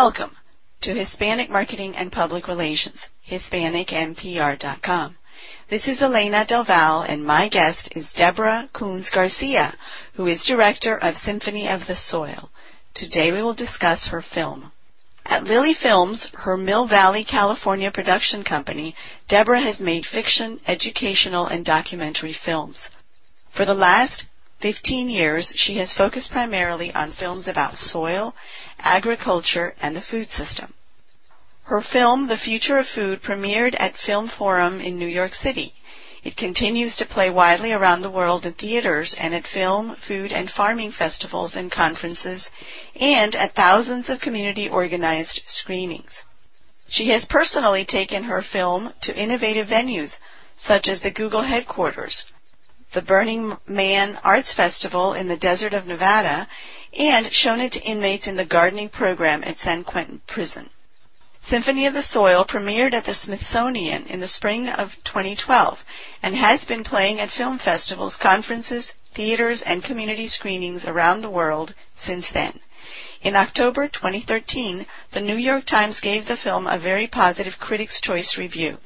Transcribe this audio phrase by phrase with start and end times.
[0.00, 0.36] Welcome
[0.80, 5.16] to Hispanic Marketing and Public Relations, HispanicMPR.com.
[5.68, 9.72] This is Elena Del and my guest is Deborah Koons Garcia,
[10.14, 12.50] who is director of Symphony of the Soil.
[12.92, 14.72] Today we will discuss her film.
[15.26, 18.96] At Lily Films, her Mill Valley, California production company,
[19.28, 22.90] Deborah has made fiction, educational, and documentary films.
[23.48, 24.26] For the last
[24.64, 28.34] 15 years, she has focused primarily on films about soil,
[28.80, 30.72] agriculture, and the food system.
[31.64, 35.74] Her film, The Future of Food, premiered at Film Forum in New York City.
[36.22, 40.50] It continues to play widely around the world in theaters and at film, food, and
[40.50, 42.50] farming festivals and conferences,
[42.98, 46.24] and at thousands of community organized screenings.
[46.88, 50.16] She has personally taken her film to innovative venues
[50.56, 52.24] such as the Google headquarters,
[52.94, 56.46] the Burning Man Arts Festival in the desert of Nevada,
[56.96, 60.70] and shown it to inmates in the gardening program at San Quentin Prison.
[61.42, 65.84] Symphony of the Soil premiered at the Smithsonian in the spring of 2012
[66.22, 71.74] and has been playing at film festivals, conferences, theaters, and community screenings around the world
[71.96, 72.60] since then.
[73.22, 78.38] In October 2013, the New York Times gave the film a very positive Critics' Choice
[78.38, 78.78] review.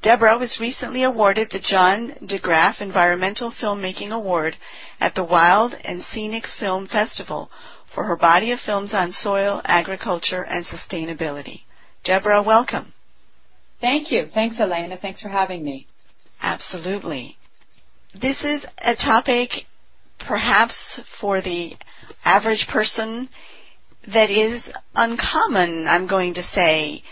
[0.00, 4.56] Deborah was recently awarded the John de Graaf Environmental Filmmaking Award
[5.00, 7.50] at the Wild and Scenic Film Festival
[7.84, 11.62] for her body of films on soil, agriculture, and sustainability.
[12.04, 12.92] Deborah, welcome.
[13.80, 14.26] Thank you.
[14.26, 14.96] Thanks, Elena.
[14.96, 15.86] Thanks for having me.
[16.42, 17.36] Absolutely.
[18.14, 19.66] This is a topic
[20.18, 21.76] perhaps for the
[22.24, 23.28] average person
[24.06, 27.02] that is uncommon, I'm going to say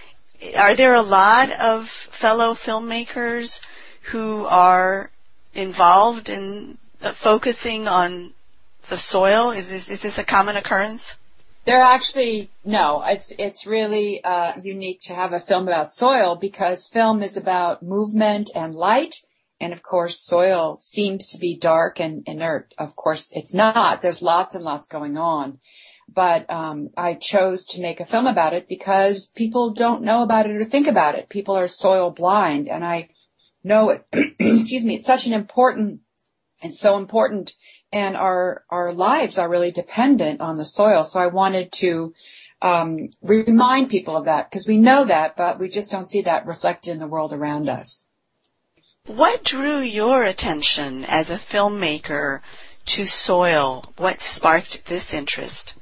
[0.58, 3.60] are there a lot of fellow filmmakers
[4.02, 5.10] who are
[5.54, 8.32] involved in focusing on
[8.88, 9.50] the soil?
[9.50, 11.16] Is this, is this a common occurrence?
[11.64, 13.02] There actually no.
[13.04, 17.82] It's it's really uh, unique to have a film about soil because film is about
[17.82, 19.16] movement and light,
[19.60, 22.72] and of course soil seems to be dark and inert.
[22.78, 24.00] Of course it's not.
[24.00, 25.58] There's lots and lots going on
[26.12, 30.46] but um, I chose to make a film about it because people don't know about
[30.46, 31.28] it or think about it.
[31.28, 33.10] People are soil blind, and I
[33.62, 34.06] know it.
[34.38, 34.96] excuse me.
[34.96, 36.00] It's such an important.
[36.62, 37.54] It's so important,
[37.92, 41.04] and our our lives are really dependent on the soil.
[41.04, 42.14] So I wanted to
[42.62, 46.46] um, remind people of that because we know that, but we just don't see that
[46.46, 48.04] reflected in the world around us.
[49.06, 52.40] What drew your attention as a filmmaker
[52.86, 53.84] to soil?
[53.98, 55.74] What sparked this interest?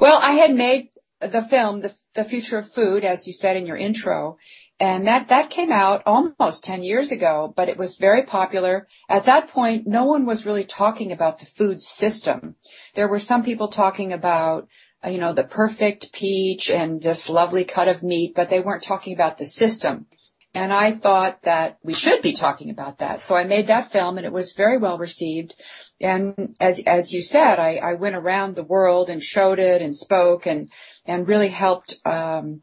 [0.00, 0.88] Well, I had made
[1.20, 4.38] the film, the, the Future of Food, as you said in your intro,
[4.78, 8.88] and that, that came out almost 10 years ago, but it was very popular.
[9.10, 12.56] At that point, no one was really talking about the food system.
[12.94, 14.68] There were some people talking about,
[15.06, 19.12] you know, the perfect peach and this lovely cut of meat, but they weren't talking
[19.12, 20.06] about the system.
[20.52, 23.22] And I thought that we should be talking about that.
[23.22, 25.54] So I made that film and it was very well received.
[26.00, 29.96] And as, as you said, I, I went around the world and showed it and
[29.96, 30.70] spoke and,
[31.06, 32.62] and really helped, um,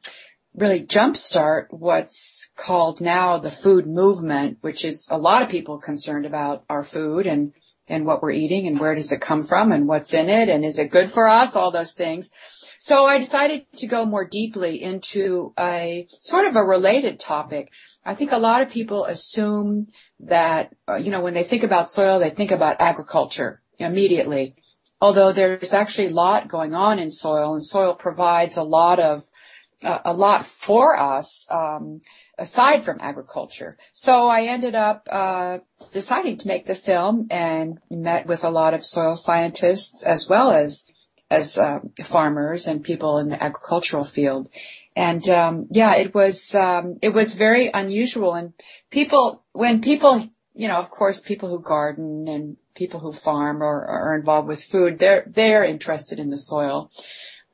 [0.53, 6.26] really jumpstart what's called now the food movement, which is a lot of people concerned
[6.26, 7.53] about our food and,
[7.88, 10.66] and what we're eating and where does it come from and what's in it and
[10.66, 12.30] is it good for us, all those things.
[12.80, 17.72] So I decided to go more deeply into a sort of a related topic.
[18.06, 19.88] I think a lot of people assume
[20.22, 24.56] that, uh, you know, when they think about soil, they think about agriculture immediately.
[25.00, 29.22] Although there's actually a lot going on in soil and soil provides a lot of,
[29.84, 32.02] uh, a lot for us, um,
[32.40, 33.78] aside from agriculture.
[33.94, 35.59] So I ended up, uh,
[35.94, 40.52] deciding to make the film and met with a lot of soil scientists as well
[40.52, 40.87] as
[41.30, 44.50] as uh, farmers and people in the agricultural field.
[44.96, 48.34] And um, yeah, it was um, it was very unusual.
[48.34, 48.53] And
[48.90, 53.85] people, when people, you know, of course, people who garden and people who farm or
[53.85, 56.90] are involved with food, they're they're interested in the soil.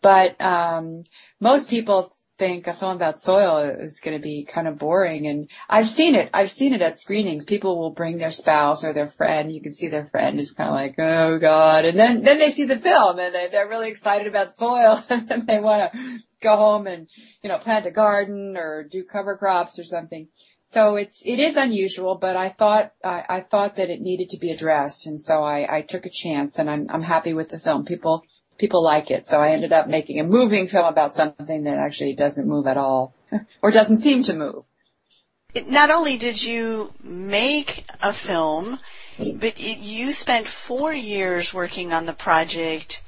[0.02, 1.04] But um,
[1.40, 5.28] most people think a film about soil is going to be kind of boring.
[5.28, 6.30] And I've seen it.
[6.34, 7.46] I've seen it at screenings.
[7.46, 9.52] People will bring their spouse or their friend.
[9.52, 11.86] You can see their friend is kind of like, oh God.
[11.86, 15.48] And then, then they see the film and they, they're really excited about soil and
[15.48, 17.08] they want to go home and,
[17.42, 20.28] you know, plant a garden or do cover crops or something.
[20.64, 24.40] So it's, it is unusual, but I thought, I, I thought that it needed to
[24.40, 25.06] be addressed.
[25.06, 27.86] And so I, I took a chance and I'm, I'm happy with the film.
[27.86, 28.24] People,
[28.64, 29.26] people like it.
[29.26, 32.78] So I ended up making a moving film about something that actually doesn't move at
[32.78, 33.14] all
[33.62, 34.64] or doesn't seem to move.
[35.68, 38.80] Not only did you make a film,
[39.18, 43.02] but it, you spent four years working on the project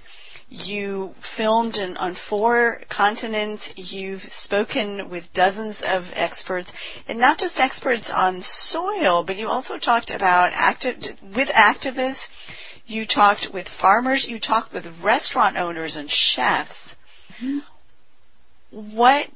[0.49, 3.73] You filmed in, on four continents.
[3.77, 6.71] You've spoken with dozens of experts,
[7.07, 12.29] and not just experts on soil, but you also talked about active with activists.
[12.87, 14.27] You talked with farmers.
[14.27, 16.95] You talked with restaurant owners and chefs.
[17.39, 17.59] Mm-hmm.
[18.71, 19.27] What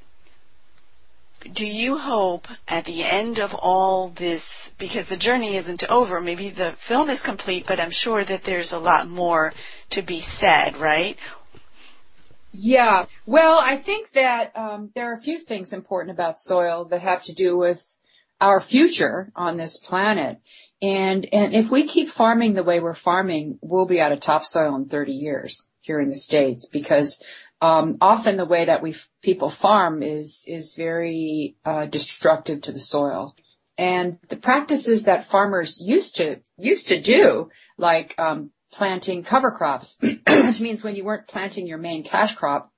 [1.53, 6.49] do you hope at the end of all this, because the journey isn't over, maybe
[6.49, 9.53] the film is complete, but I'm sure that there's a lot more
[9.91, 11.17] to be said, right?
[12.51, 13.05] Yeah.
[13.25, 17.23] Well, I think that um, there are a few things important about soil that have
[17.23, 17.83] to do with
[18.41, 20.39] our future on this planet.
[20.81, 24.75] And and if we keep farming the way we're farming, we'll be out of topsoil
[24.75, 27.21] in 30 years here in the states because
[27.61, 32.79] um, often the way that we people farm is is very uh, destructive to the
[32.79, 33.35] soil.
[33.77, 39.97] And the practices that farmers used to used to do, like um, planting cover crops,
[40.01, 42.71] which means when you weren't planting your main cash crop,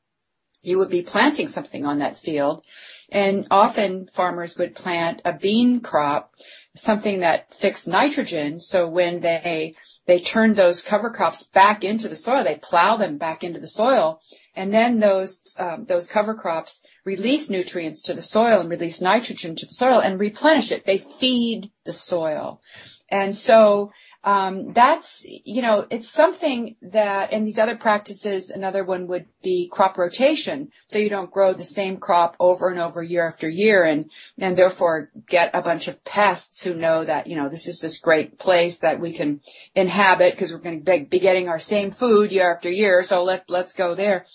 [0.61, 2.65] you would be planting something on that field.
[3.11, 6.33] And often farmers would plant a bean crop,
[6.75, 8.59] something that fixed nitrogen.
[8.59, 9.75] So when they
[10.07, 13.67] they turn those cover crops back into the soil, they plow them back into the
[13.67, 14.21] soil,
[14.55, 19.55] and then those um, those cover crops release nutrients to the soil and release nitrogen
[19.55, 20.85] to the soil and replenish it.
[20.85, 22.61] They feed the soil,
[23.09, 23.91] and so
[24.23, 29.68] um, that's you know it's something that in these other practices another one would be
[29.71, 30.71] crop rotation.
[30.89, 34.06] So you don't grow the same crop over and over year after year and
[34.38, 37.97] and therefore get a bunch of pests who know that you know this is this
[37.97, 39.41] great place that we can
[39.73, 43.01] inhabit because we're going to be getting our same food year after year.
[43.01, 44.27] So let let's go there.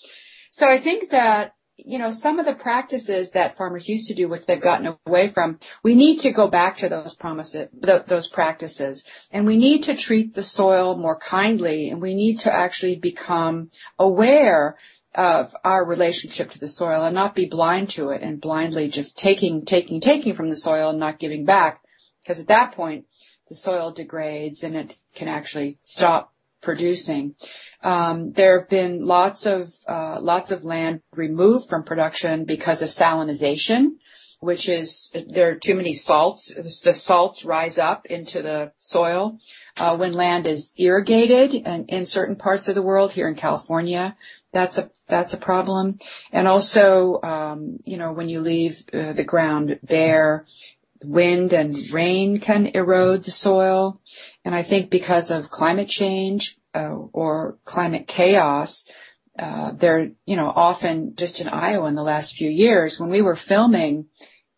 [0.51, 4.27] So I think that you know, some of the practices that farmers used to do,
[4.27, 9.05] which they've gotten away from, we need to go back to those promises, those practices.
[9.31, 13.69] And we need to treat the soil more kindly and we need to actually become
[13.99, 14.77] aware
[15.13, 19.17] of our relationship to the soil and not be blind to it and blindly just
[19.17, 21.81] taking, taking, taking from the soil and not giving back.
[22.23, 23.05] Because at that point,
[23.49, 27.35] the soil degrades and it can actually stop producing.
[27.83, 32.89] Um, there have been lots of uh, lots of land removed from production because of
[32.89, 33.97] salinization,
[34.39, 36.53] which is there are too many salts.
[36.83, 39.39] The salts rise up into the soil
[39.77, 44.15] uh, when land is irrigated, and in certain parts of the world, here in California,
[44.51, 45.99] that's a that's a problem.
[46.31, 50.45] And also, um, you know, when you leave uh, the ground bare,
[51.03, 54.01] wind and rain can erode the soil.
[54.43, 58.89] And I think because of climate change uh, or climate chaos,
[59.37, 63.21] uh, there, you know, often just in Iowa in the last few years, when we
[63.21, 64.07] were filming,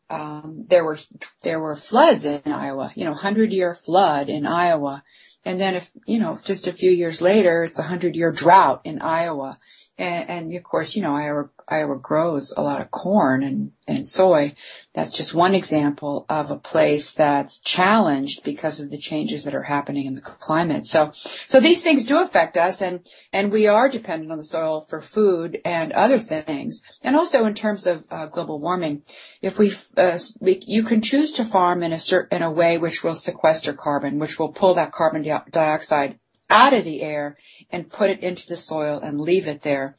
[0.09, 0.97] um, there were
[1.43, 5.03] there were floods in Iowa, you know, hundred year flood in Iowa,
[5.45, 8.81] and then if you know, just a few years later, it's a hundred year drought
[8.85, 9.57] in Iowa,
[9.99, 14.07] and, and of course, you know, Iowa, Iowa grows a lot of corn and, and
[14.07, 14.55] soy.
[14.93, 19.63] That's just one example of a place that's challenged because of the changes that are
[19.63, 20.85] happening in the climate.
[20.85, 23.01] So, so these things do affect us and,
[23.33, 26.81] and we are dependent on the soil for food and other things.
[27.01, 29.03] And also in terms of uh, global warming,
[29.41, 32.77] if we, uh, we, you can choose to farm in a certain, in a way
[32.77, 36.19] which will sequester carbon, which will pull that carbon dioxide
[36.49, 37.37] out of the air
[37.71, 39.95] and put it into the soil and leave it there.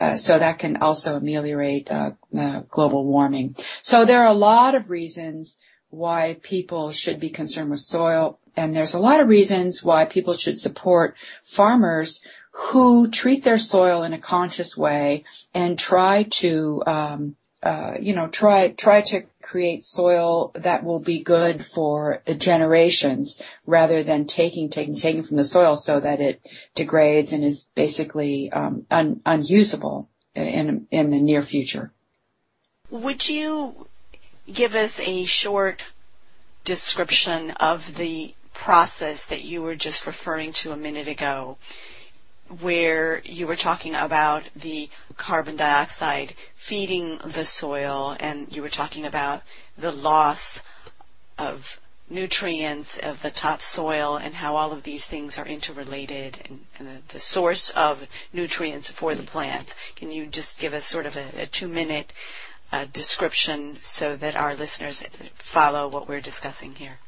[0.00, 3.56] Uh, so that can also ameliorate uh, uh, global warming.
[3.82, 5.58] So there are a lot of reasons
[5.90, 10.34] why people should be concerned with soil, and there's a lot of reasons why people
[10.34, 12.22] should support farmers
[12.52, 18.26] who treat their soil in a conscious way and try to um, uh, you know,
[18.26, 24.96] try try to create soil that will be good for generations rather than taking taking
[24.96, 26.40] taking from the soil so that it
[26.74, 31.92] degrades and is basically um, un, unusable in in the near future.
[32.90, 33.86] Would you
[34.52, 35.84] give us a short
[36.64, 41.58] description of the process that you were just referring to a minute ago?
[42.60, 49.06] Where you were talking about the carbon dioxide feeding the soil and you were talking
[49.06, 49.42] about
[49.78, 50.60] the loss
[51.38, 51.80] of
[52.10, 57.20] nutrients of the topsoil and how all of these things are interrelated and, and the,
[57.20, 59.74] source of nutrients for the plants.
[59.96, 62.12] Can you just give us sort of a, a two minute
[62.70, 65.02] uh, description so that our listeners
[65.34, 66.98] follow what we're discussing here?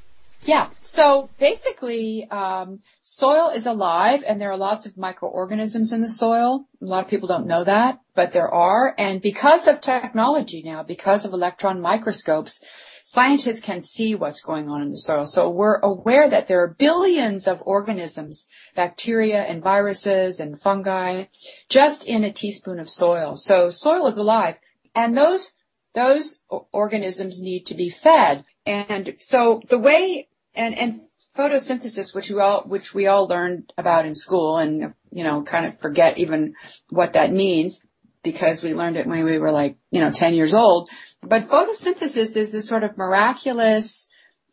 [0.45, 0.69] Yeah.
[0.83, 6.67] So basically, um, soil is alive and there are lots of microorganisms in the soil.
[6.83, 8.95] A lot of people don't know that, but there are.
[8.99, 12.63] And because of technology now, because of electron microscopes,
[13.05, 15.25] scientists can see what's going on in the soil.
[15.25, 21.25] So we're aware that there are billions of organisms, bacteria and viruses and fungi,
[21.71, 23.37] just in a teaspoon of soil.
[23.37, 24.57] So soil is alive.
[24.95, 25.53] And those,
[25.95, 28.45] those organisms need to be fed.
[28.67, 31.01] And so the way and and
[31.37, 35.67] photosynthesis, which we all which we all learned about in school, and you know, kind
[35.67, 36.55] of forget even
[36.91, 37.83] what that means
[38.23, 40.89] because we learned it when we were like you know 10 years old.
[41.23, 44.07] But photosynthesis is this sort of miraculous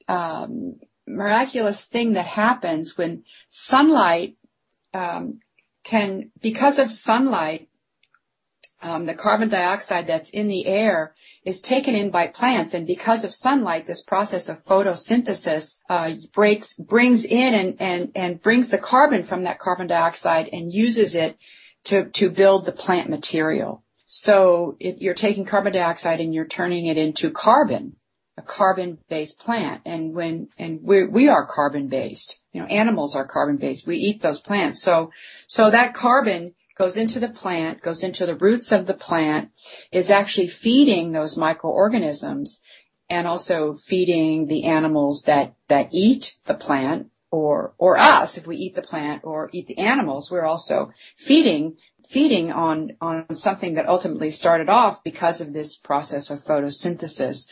[0.08, 4.38] um, miraculous thing that happens when sunlight
[4.94, 5.40] um,
[5.84, 7.70] can because of sunlight
[8.82, 13.24] um, the carbon dioxide that's in the air is taken in by plants, and because
[13.24, 18.78] of sunlight, this process of photosynthesis uh, breaks, brings in and, and, and brings the
[18.78, 21.38] carbon from that carbon dioxide and uses it
[21.86, 23.84] to, to build the plant material.
[24.06, 27.96] So it, you're taking carbon dioxide and you're turning it into carbon,
[28.38, 29.84] a carbon-based plant.
[29.86, 32.42] And when and we we are carbon-based.
[32.52, 33.88] You know, animals are carbon-based.
[33.88, 34.82] We eat those plants.
[34.84, 35.12] So
[35.48, 39.52] so that carbon goes into the plant, goes into the roots of the plant,
[39.92, 42.60] is actually feeding those microorganisms
[43.08, 48.58] and also feeding the animals that, that eat the plant or, or us if we
[48.58, 50.32] eat the plant or eat the animals.
[50.32, 51.78] We're also feeding,
[52.10, 57.48] feeding on, on something that ultimately started off because of this process of photosynthesis.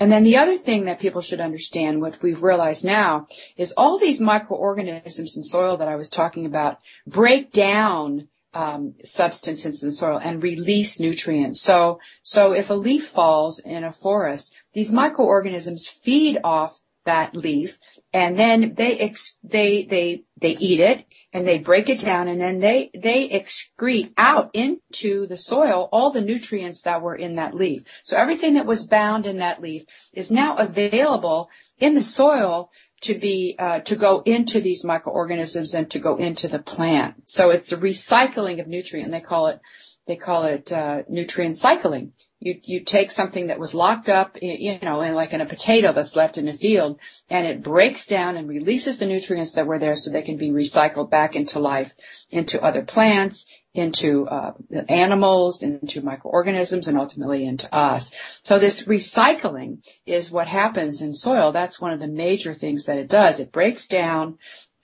[0.00, 4.00] And then the other thing that people should understand, which we've realized now, is all
[4.00, 9.92] these microorganisms in soil that I was talking about break down Um, substances in the
[9.94, 11.62] soil and release nutrients.
[11.62, 17.78] So, so if a leaf falls in a forest, these microorganisms feed off that leaf
[18.12, 22.40] and then they ex- they they they eat it and they break it down and
[22.40, 27.54] then they they excrete out into the soil all the nutrients that were in that
[27.54, 27.82] leaf.
[28.04, 32.70] So everything that was bound in that leaf is now available in the soil
[33.02, 37.28] to be uh, to go into these microorganisms and to go into the plant.
[37.28, 39.10] So it's the recycling of nutrient.
[39.10, 39.60] They call it
[40.06, 42.12] they call it uh, nutrient cycling.
[42.40, 45.92] You you take something that was locked up, you know, in like in a potato
[45.92, 46.98] that's left in a field,
[47.30, 50.50] and it breaks down and releases the nutrients that were there, so they can be
[50.50, 51.94] recycled back into life,
[52.30, 54.52] into other plants, into uh,
[54.88, 58.14] animals, into microorganisms, and ultimately into us.
[58.42, 61.52] So this recycling is what happens in soil.
[61.52, 63.40] That's one of the major things that it does.
[63.40, 64.38] It breaks down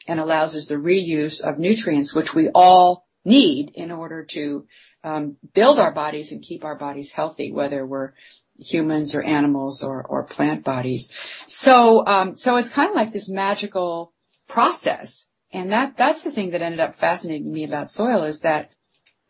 [0.07, 4.67] and allows us the reuse of nutrients, which we all need in order to
[5.05, 8.13] um, build our bodies and keep our bodies healthy, whether we're
[8.59, 11.13] humans or animals or, or plant bodies.
[11.47, 14.13] So, um, so it's kind of like this magical
[14.49, 15.27] process.
[15.53, 18.73] And that, that's the thing that ended up fascinating me about soil is that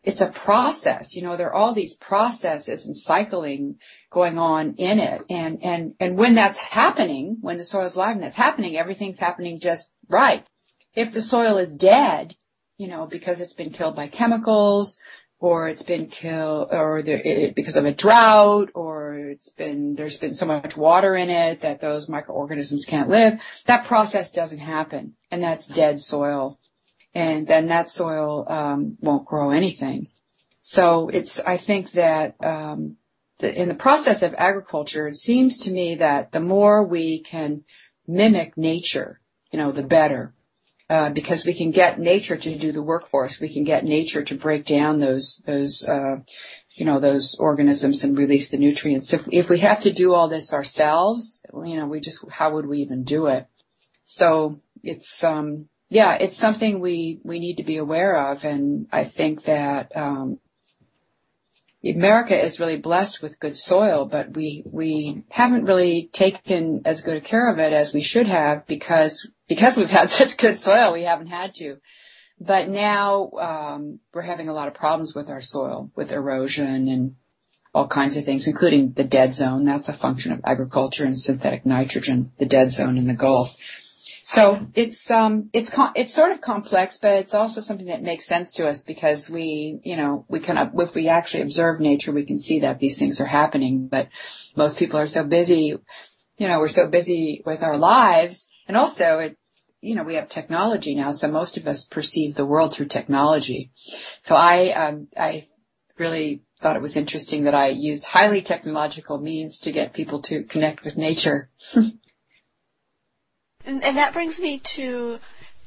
[0.09, 1.15] it's a process.
[1.15, 3.77] You know, there are all these processes and cycling
[4.11, 5.23] going on in it.
[5.29, 9.19] And, and, and when that's happening, when the soil is alive and that's happening, everything's
[9.19, 10.47] happening just right.
[10.95, 12.35] If the soil is dead,
[12.79, 14.99] you know, because it's been killed by chemicals
[15.41, 20.17] or it's been killed or there, it, because of a drought or it's been, there's
[20.17, 25.17] been so much water in it that those microorganisms can't live, that process doesn't happen.
[25.31, 26.59] And that's dead soil
[27.15, 30.09] and then that soil um, won't grow anything.
[30.61, 32.97] So it's I think that um,
[33.39, 37.65] the, in the process of agriculture, it seems to me that the more we can
[38.07, 39.21] mimic nature,
[39.53, 40.35] you know, the better.
[40.91, 43.39] Uh, because we can get nature to do the work for us.
[43.39, 46.21] We can get nature to break down those, those, uh,
[46.77, 49.13] you know, those organisms and release the nutrients.
[49.13, 52.65] If, if we have to do all this ourselves, you know, we just, how would
[52.65, 53.47] we even do it?
[54.07, 58.45] So it's, um, yeah, it's something we, we need to be aware of.
[58.45, 60.39] And I think that, um,
[61.85, 67.17] America is really blessed with good soil, but we, we haven't really taken as good
[67.17, 70.93] a care of it as we should have because, because we've had such good soil,
[70.93, 71.79] we haven't had to.
[72.41, 77.17] But now, um, we're having a lot of problems with our soil, with erosion and
[77.75, 79.65] all kinds of things, including the dead zone.
[79.65, 83.57] That's a function of agriculture and synthetic nitrogen, the dead zone in the Gulf.
[84.23, 88.55] So it's um it's it's sort of complex, but it's also something that makes sense
[88.55, 92.39] to us because we you know we can if we actually observe nature, we can
[92.39, 93.89] see that these things are happening.
[93.89, 94.09] But
[94.57, 95.77] most people are so busy,
[96.39, 99.37] you know, we're so busy with our lives, and also it
[99.81, 103.71] you know we have technology now, so most of us perceive the world through technology.
[104.23, 105.49] So I um I
[105.99, 110.45] really thought it was interesting that I used highly technological means to get people to
[110.45, 111.51] connect with nature.
[113.69, 115.21] And, that brings me to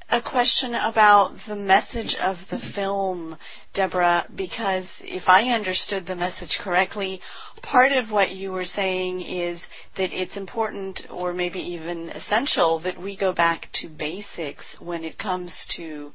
[0.09, 3.37] a question about the message of the film,
[3.73, 7.21] Deborah, because if I understood the message correctly,
[7.61, 12.99] part of what you were saying is that it's important or maybe even essential that
[12.99, 16.11] we go back to basics when it comes to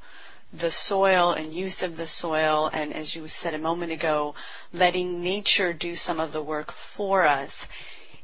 [0.53, 4.35] the soil and use of the soil and as you said a moment ago,
[4.73, 7.69] letting nature do some of the work for us.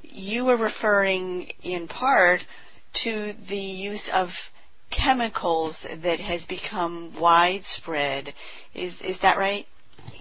[0.02, 2.44] You were referring in part
[2.92, 4.50] to the use of
[4.90, 8.34] chemicals that has become widespread.
[8.74, 9.66] Is is that right?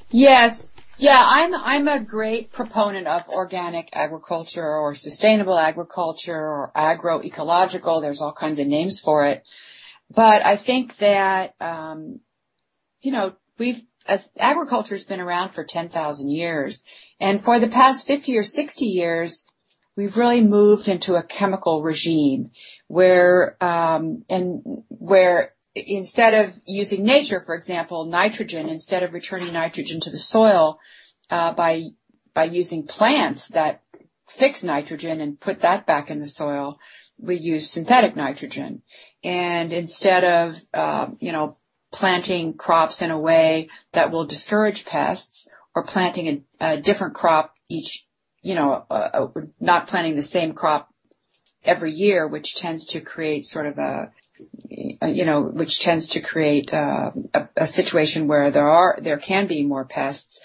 [0.10, 0.72] Yes.
[0.98, 8.02] Yeah, I'm I'm a great proponent of organic agriculture or sustainable agriculture or agroecological.
[8.02, 9.44] There's all kinds of names for it.
[10.14, 12.20] But I think that um,
[13.02, 13.82] you know, we've
[14.38, 16.84] agriculture's been around for 10,000 years
[17.20, 19.46] and for the past 50 or 60 years
[19.96, 22.52] we've really moved into a chemical regime
[22.88, 30.00] where um, and where instead of using nature, for example, nitrogen, instead of returning nitrogen
[30.02, 30.80] to the soil
[31.30, 31.90] uh, by
[32.34, 33.82] by using plants that
[34.28, 36.80] fix nitrogen and put that back in the soil,
[37.22, 38.82] we use synthetic nitrogen.
[39.24, 41.58] And instead of uh, you know
[41.92, 47.54] planting crops in a way that will discourage pests or planting a, a different crop
[47.70, 48.06] each
[48.42, 50.90] you know, uh, uh, not planting the same crop
[51.64, 54.12] every year, which tends to create sort of a,
[55.08, 59.46] you know, which tends to create uh, a, a, situation where there are there can
[59.46, 60.42] be more pests,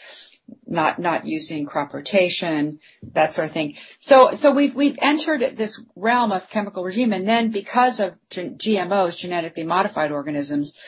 [0.67, 2.81] not not using crop rotation,
[3.12, 3.76] that sort of thing.
[4.00, 9.17] So so we've we've entered this realm of chemical regime, and then because of GMOs,
[9.17, 10.79] genetically modified organisms,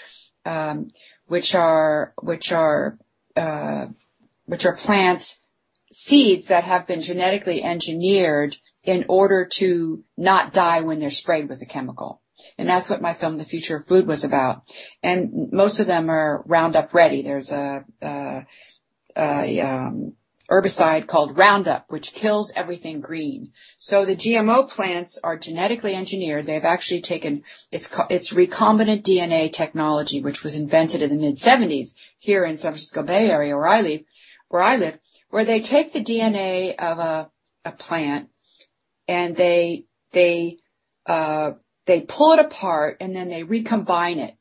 [0.44, 0.90] um,
[1.26, 2.98] which are which are
[3.34, 3.86] uh,
[4.44, 5.38] which are plants
[5.98, 11.60] seeds that have been genetically engineered in order to not die when they're sprayed with
[11.60, 12.22] a chemical.
[12.56, 14.62] And that's what my film, The Future of Food, was about.
[15.02, 17.22] And most of them are Roundup ready.
[17.22, 18.46] There's a, a,
[19.16, 20.12] a um,
[20.48, 23.52] herbicide called Roundup, which kills everything green.
[23.78, 26.46] So the GMO plants are genetically engineered.
[26.46, 31.94] They've actually taken it's it's recombinant DNA technology, which was invented in the mid 70s
[32.20, 34.02] here in San Francisco Bay Area where I live,
[34.48, 34.96] where I live,
[35.30, 37.30] where they take the DNA of a,
[37.64, 38.28] a plant
[39.06, 40.58] and they they
[41.06, 41.52] uh,
[41.86, 44.34] they pull it apart and then they recombine it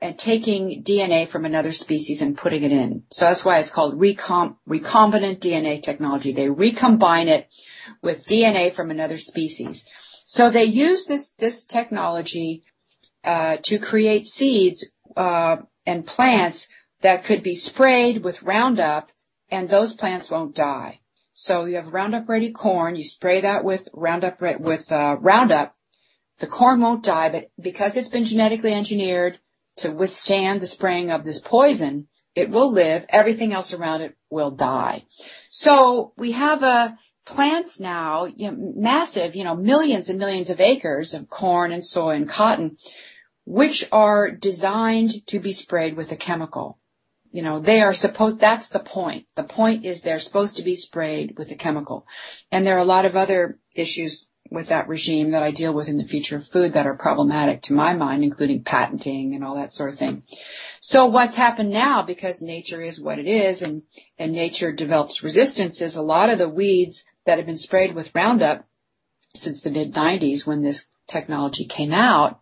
[0.00, 3.04] and taking DNA from another species and putting it in.
[3.10, 6.32] So that's why it's called recom- recombinant DNA technology.
[6.32, 7.48] They recombine it
[8.02, 9.86] with DNA from another species.
[10.26, 12.64] So they use this this technology
[13.24, 16.68] uh, to create seeds uh, and plants
[17.02, 19.10] that could be sprayed with Roundup
[19.50, 21.00] and those plants won't die.
[21.34, 22.96] So you have Roundup Ready corn.
[22.96, 25.74] You spray that with Roundup with uh, Roundup.
[26.38, 29.38] The corn won't die, but because it's been genetically engineered
[29.76, 33.06] to withstand the spraying of this poison, it will live.
[33.08, 35.04] Everything else around it will die.
[35.50, 36.92] So we have a uh,
[37.26, 41.84] plants now, you know, massive, you know, millions and millions of acres of corn and
[41.84, 42.78] soy and cotton,
[43.44, 46.78] which are designed to be sprayed with a chemical
[47.36, 49.26] you know, they are supposed, that's the point.
[49.34, 52.06] The point is they're supposed to be sprayed with a chemical.
[52.50, 55.90] And there are a lot of other issues with that regime that I deal with
[55.90, 59.56] in the future of food that are problematic to my mind, including patenting and all
[59.56, 60.22] that sort of thing.
[60.80, 63.82] So what's happened now, because nature is what it is and,
[64.18, 68.14] and nature develops resistance, is a lot of the weeds that have been sprayed with
[68.14, 68.66] Roundup
[69.34, 72.40] since the mid 90s when this technology came out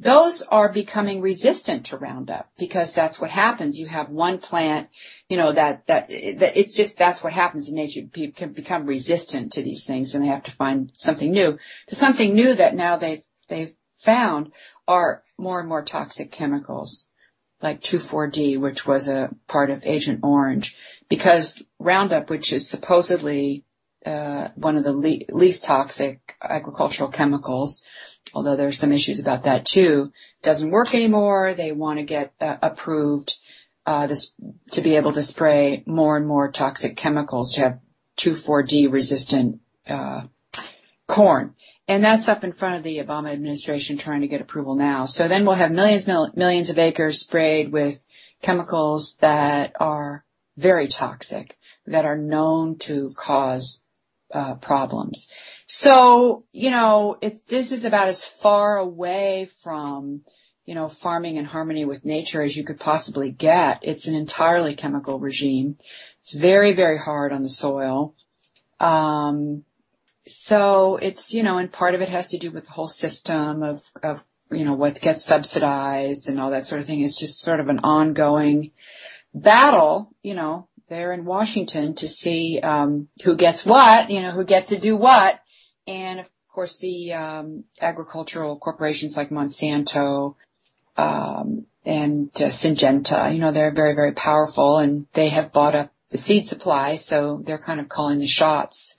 [0.00, 3.78] those are becoming resistant to Roundup because that's what happens.
[3.78, 4.88] You have one plant,
[5.28, 8.02] you know, that, that, that it's just, that's what happens in nature.
[8.10, 11.58] People can become resistant to these things and they have to find something new.
[11.88, 14.52] The something new that now they've, they've found
[14.88, 17.06] are more and more toxic chemicals
[17.62, 20.76] like 2,4-D, which was a part of Agent Orange,
[21.08, 23.64] because Roundup, which is supposedly
[24.04, 27.84] one of the le- least toxic agricultural chemicals,
[28.34, 31.54] although there are some issues about that too, doesn't work anymore.
[31.54, 33.34] They want to get uh, approved
[33.86, 34.08] uh,
[34.72, 37.80] to be able to spray more and more toxic chemicals to have
[38.18, 40.22] 2,4-D resistant uh,
[41.06, 41.54] corn.
[41.88, 45.06] And that's up in front of the Obama administration trying to get approval now.
[45.06, 48.04] So then we'll have millions, millions of acres sprayed with
[48.42, 50.24] chemicals that are
[50.56, 53.82] very toxic, that are known to cause
[54.32, 55.28] uh, problems.
[55.66, 60.22] So, you know, this is about as far away from,
[60.66, 63.80] you know, farming in harmony with nature as you could possibly get.
[63.82, 65.76] It's an entirely chemical regime.
[66.18, 68.14] It's very, very hard on the soil.
[68.78, 69.64] Um,
[70.26, 73.62] so it's, you know, and part of it has to do with the whole system
[73.62, 77.00] of, of, you know, what gets subsidized and all that sort of thing.
[77.00, 78.72] It's just sort of an ongoing
[79.32, 84.44] battle, you know, there in Washington to see, um, who gets what, you know, who
[84.44, 85.40] gets to do what.
[85.86, 90.34] And of course the, um, agricultural corporations like Monsanto,
[90.98, 95.90] um, and uh, Syngenta, you know, they're very, very powerful and they have bought up
[96.10, 96.96] the seed supply.
[96.96, 98.98] So they're kind of calling the shots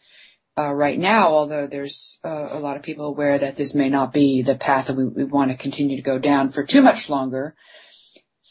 [0.58, 4.14] uh, right now, although there's uh, a lot of people aware that this may not
[4.14, 7.10] be the path that we, we want to continue to go down for too much
[7.10, 7.56] longer.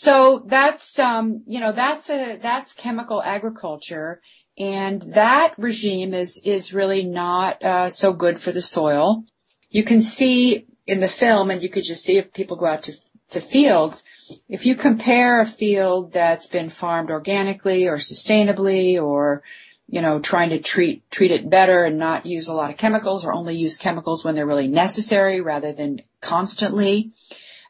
[0.01, 4.23] So that's, um, you know, that's a, that's chemical agriculture.
[4.57, 9.25] And that regime is, is really not, uh, so good for the soil.
[9.69, 12.85] You can see in the film, and you could just see if people go out
[12.85, 12.95] to,
[13.33, 14.03] to fields,
[14.49, 19.43] if you compare a field that's been farmed organically or sustainably or
[19.87, 23.27] you know, trying to treat, treat it better and not use a lot of chemicals
[23.27, 27.13] or only use chemicals when they're really necessary rather than constantly.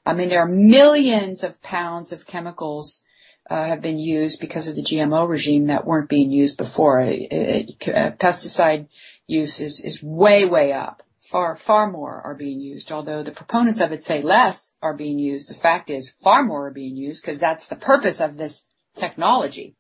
[0.05, 3.03] I mean, there are millions of pounds of chemicals
[3.49, 7.01] uh, have been used because of the GMO regime that weren't being used before.
[7.01, 8.89] It, it, uh, pesticide
[9.27, 11.03] use is, is way, way up.
[11.23, 12.91] Far, far more are being used.
[12.91, 16.69] Although the proponents of it say less are being used, the fact is far more
[16.69, 18.65] are being used because that's the purpose of this
[18.97, 19.77] technology.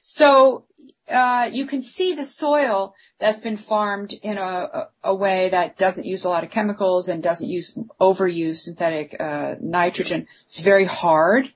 [0.00, 0.64] So
[1.10, 6.06] uh, you can see the soil that's been farmed in a, a, way that doesn't
[6.06, 10.28] use a lot of chemicals and doesn't use overuse synthetic uh, nitrogen.
[10.46, 11.52] It's very hard.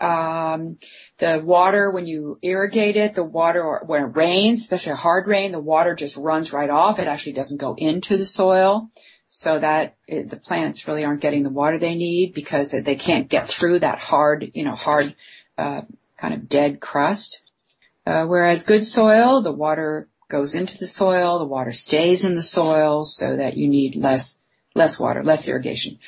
[0.00, 0.78] Um,
[1.18, 5.52] the water, when you irrigate it, the water, when it rains, especially a hard rain,
[5.52, 6.98] the water just runs right off.
[6.98, 8.90] It actually doesn't go into the soil.
[9.28, 13.28] So that it, the plants really aren't getting the water they need because they can't
[13.28, 15.14] get through that hard, you know, hard,
[15.58, 15.82] uh,
[16.16, 17.42] kind of dead crust.
[18.06, 22.42] Uh, whereas good soil, the water goes into the soil, the water stays in the
[22.42, 24.40] soil so that you need less,
[24.74, 25.98] less water, less irrigation.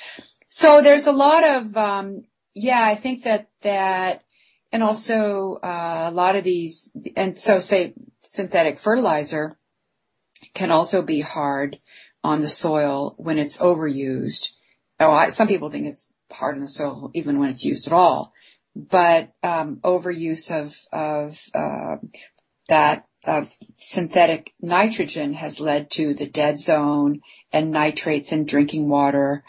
[0.47, 4.23] So there's a lot of, um, yeah, I think that, that,
[4.71, 9.57] and also, uh, a lot of these, and so say synthetic fertilizer
[10.55, 11.79] can also be hard
[12.23, 14.51] on the soil when it's overused.
[15.01, 17.93] Oh, I, some people think it's hard on the soil even when it's used at
[17.93, 18.33] all
[18.79, 21.97] but um, overuse of of uh,
[22.69, 27.21] that of synthetic nitrogen has led to the dead zone
[27.53, 29.43] and nitrates in drinking water,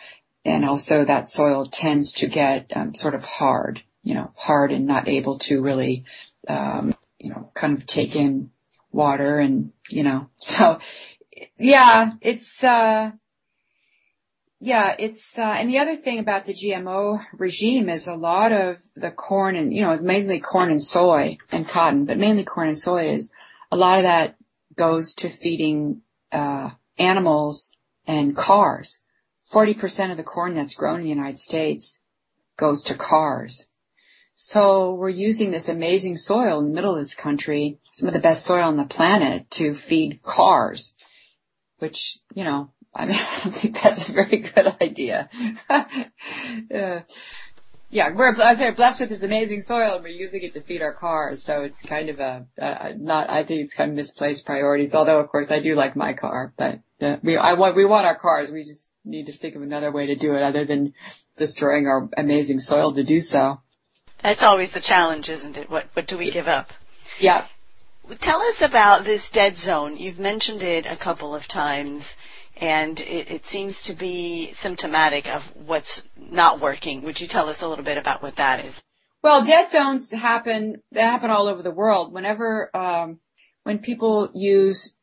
[0.43, 4.87] and also that soil tends to get um, sort of hard, you know, hard and
[4.87, 6.05] not able to really,
[6.47, 8.49] um, you know, kind of take in
[8.91, 10.79] water and you know, so
[11.59, 12.63] yeah, it's.
[12.63, 13.11] Uh,
[14.61, 18.77] yeah, it's, uh, and the other thing about the GMO regime is a lot of
[18.95, 22.79] the corn and, you know, mainly corn and soy and cotton, but mainly corn and
[22.79, 23.31] soy is
[23.71, 24.35] a lot of that
[24.75, 27.71] goes to feeding, uh, animals
[28.05, 28.99] and cars.
[29.53, 31.99] 40% of the corn that's grown in the United States
[32.57, 33.65] goes to cars.
[34.35, 38.19] So we're using this amazing soil in the middle of this country, some of the
[38.19, 40.93] best soil on the planet to feed cars,
[41.79, 45.29] which, you know, I mean, I don't think that's a very good idea.
[45.69, 46.99] uh,
[47.91, 51.41] yeah, we're blessed with this amazing soil and we're using it to feed our cars.
[51.41, 54.93] So it's kind of a, uh, not, I think it's kind of misplaced priorities.
[54.93, 58.05] Although of course I do like my car, but uh, we, I want, we want
[58.05, 58.51] our cars.
[58.51, 60.93] We just need to think of another way to do it other than
[61.38, 63.62] destroying our amazing soil to do so.
[64.21, 65.69] That's always the challenge, isn't it?
[65.69, 66.73] What, what do we give up?
[67.19, 67.45] Yeah.
[68.19, 69.97] Tell us about this dead zone.
[69.97, 72.15] You've mentioned it a couple of times
[72.59, 77.03] and it, it, seems to be symptomatic of what's not working.
[77.03, 78.83] Would you tell us a little bit about what that is?
[79.23, 80.81] Well, dead zones happen.
[80.91, 82.13] They happen all over the world.
[82.13, 83.19] Whenever um,
[83.63, 84.93] when people use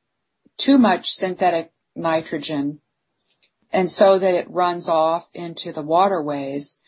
[0.58, 2.80] too much synthetic nitrogen,
[3.72, 6.78] and so that it runs off into the waterways,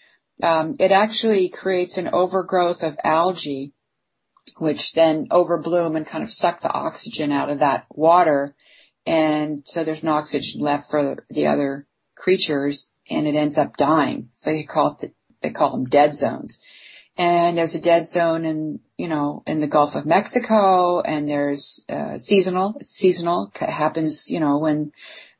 [0.43, 3.73] um, it actually creates an overgrowth of algae,
[4.59, 8.55] which then overbloom and kind of suck the oxygen out of that water
[9.09, 14.29] and so there's no oxygen left for the other creatures and it ends up dying.
[14.35, 16.59] So they call it, the, they call them dead zones.
[17.17, 21.83] And there's a dead zone in, you know, in the Gulf of Mexico and there's,
[21.89, 24.93] uh, seasonal, it's seasonal, it happens, you know, when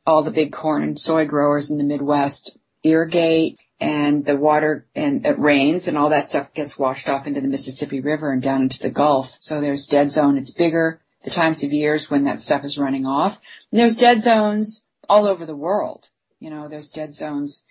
[0.03, 5.27] all the big corn and soy growers in the Midwest irrigate and the water and
[5.27, 8.63] it rains and all that stuff gets washed off into the Mississippi River and down
[8.63, 9.37] into the Gulf.
[9.41, 10.39] So there's dead zone.
[10.39, 13.39] It's bigger the times of years when that stuff is running off.
[13.71, 16.09] And there's dead zones all over the world.
[16.39, 17.63] You know, there's dead zones,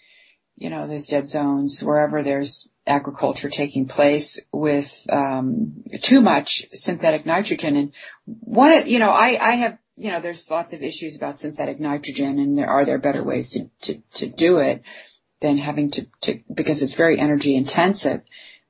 [0.57, 7.25] you know, there's dead zones wherever there's agriculture taking place with um, too much synthetic
[7.25, 7.77] nitrogen.
[7.77, 7.93] And
[8.27, 12.39] one, you know, I, I have you know, there's lots of issues about synthetic nitrogen
[12.39, 14.83] and there are there better ways to, to, to do it
[15.41, 18.23] than having to, to, because it's very energy intensive.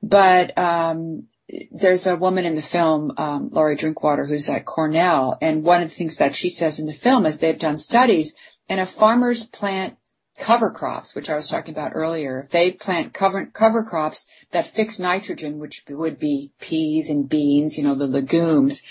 [0.03, 1.25] But, um,
[1.71, 5.89] there's a woman in the film, um, Laurie Drinkwater, who's at Cornell, and one of
[5.89, 8.35] the things that she says in the film is they've done studies,
[8.69, 9.97] and if farmers plant
[10.39, 14.67] cover crops, which I was talking about earlier, if they plant cover, cover crops that
[14.67, 18.85] fix nitrogen, which would be peas and beans, you know, the legumes,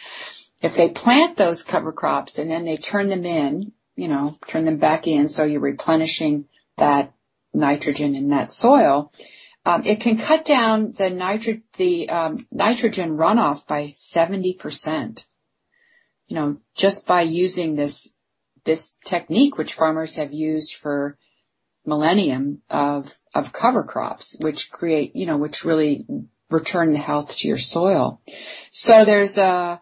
[0.61, 4.65] if they plant those cover crops and then they turn them in, you know, turn
[4.65, 6.45] them back in so you're replenishing
[6.77, 7.13] that
[7.53, 9.11] nitrogen in that soil,
[9.85, 15.25] it can cut down the, um, nitrogen runoff by 70%.
[16.27, 18.13] You know, just by using this
[18.65, 21.17] this technique, which farmers have used for
[21.85, 26.05] millennium of of cover crops, which create, you know, which really
[26.49, 28.21] return the health to your soil.
[28.71, 29.79] So there's a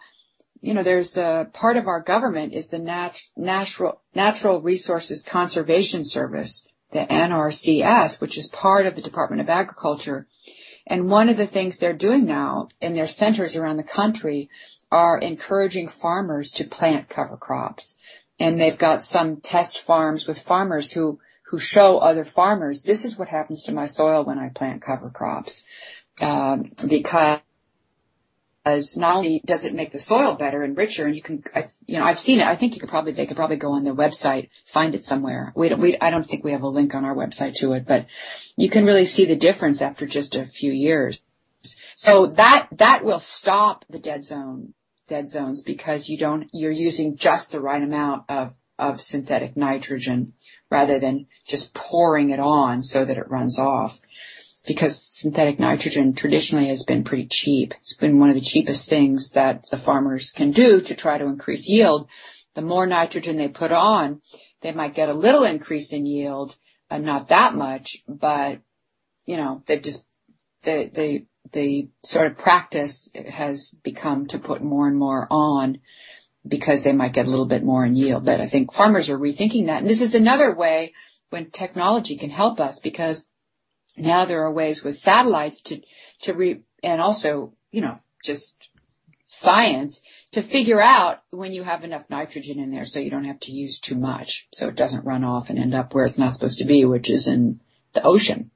[0.61, 6.03] you know, there's a part of our government is the nat- natural, natural resources conservation
[6.03, 10.27] service, the NRCS, which is part of the Department of Agriculture.
[10.87, 14.49] And one of the things they're doing now in their centers around the country
[14.91, 17.97] are encouraging farmers to plant cover crops.
[18.39, 23.17] And they've got some test farms with farmers who, who show other farmers, this is
[23.17, 25.65] what happens to my soil when I plant cover crops.
[26.21, 27.39] Um, because
[28.65, 31.43] because not only does it make the soil better and richer, and you can,
[31.85, 32.47] you know, I've seen it.
[32.47, 35.53] I think you could probably, they could probably go on their website, find it somewhere.
[35.55, 37.85] We don't, we, I don't think we have a link on our website to it,
[37.85, 38.07] but
[38.57, 41.21] you can really see the difference after just a few years.
[41.93, 44.73] So that, that will stop the dead zone,
[45.07, 50.33] dead zones because you don't, you're using just the right amount of, of synthetic nitrogen
[50.71, 53.99] rather than just pouring it on so that it runs off
[54.65, 57.73] because synthetic nitrogen traditionally has been pretty cheap.
[57.79, 61.25] It's been one of the cheapest things that the farmers can do to try to
[61.25, 62.07] increase yield.
[62.55, 64.21] The more nitrogen they put on,
[64.61, 66.55] they might get a little increase in yield,
[66.89, 68.59] and not that much, but
[69.25, 70.05] you know, they've just
[70.63, 75.79] the the the sort of practice has become to put more and more on
[76.47, 78.25] because they might get a little bit more in yield.
[78.25, 79.81] But I think farmers are rethinking that.
[79.81, 80.93] And this is another way
[81.29, 83.27] when technology can help us because
[83.97, 85.81] now there are ways with satellites to,
[86.21, 88.69] to re, and also, you know, just
[89.25, 93.39] science to figure out when you have enough nitrogen in there so you don't have
[93.41, 94.47] to use too much.
[94.51, 97.09] So it doesn't run off and end up where it's not supposed to be, which
[97.09, 97.61] is in
[97.93, 98.51] the ocean.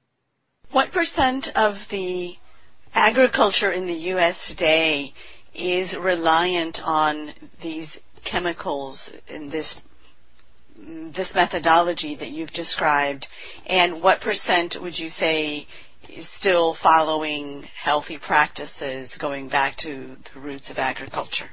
[0.72, 2.38] What percent of the
[2.94, 4.50] agriculture in the U.S.
[4.50, 5.14] today
[5.56, 9.82] is reliant on these chemicals in this
[11.12, 13.28] this methodology that you've described,
[13.66, 15.68] and what percent would you say
[16.08, 21.50] is still following healthy practices going back to the roots of agriculture?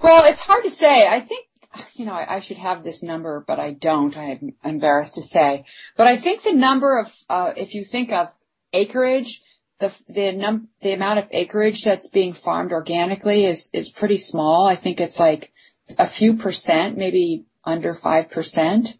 [0.00, 1.06] Well, it's hard to say.
[1.06, 1.46] I think,
[1.94, 4.16] you know, I, I should have this number, but I don't.
[4.16, 5.66] I'm embarrassed to say.
[5.96, 8.28] But I think the number of, uh, if you think of
[8.72, 9.42] acreage,
[9.78, 14.66] the the num the amount of acreage that's being farmed organically is is pretty small.
[14.66, 15.52] I think it's like
[15.98, 18.96] a few percent, maybe under 5%.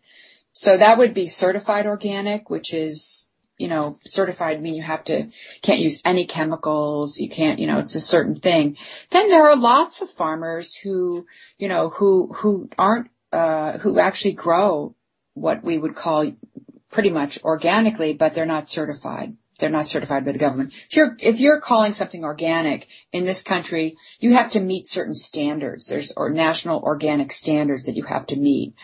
[0.53, 5.29] So that would be certified organic, which is, you know, certified mean you have to,
[5.63, 8.77] can't use any chemicals, you can't, you know, it's a certain thing.
[9.11, 11.27] Then there are lots of farmers who,
[11.59, 14.95] you know, who, who aren't, uh, who actually grow
[15.35, 16.33] what we would call
[16.91, 19.37] pretty much organically, but they're not certified.
[19.61, 20.73] They're not certified by the government.
[20.89, 25.15] If you're, if you're calling something organic in this country, you have to meet certain
[25.15, 25.87] standards.
[25.87, 28.75] There's or national organic standards that you have to meet.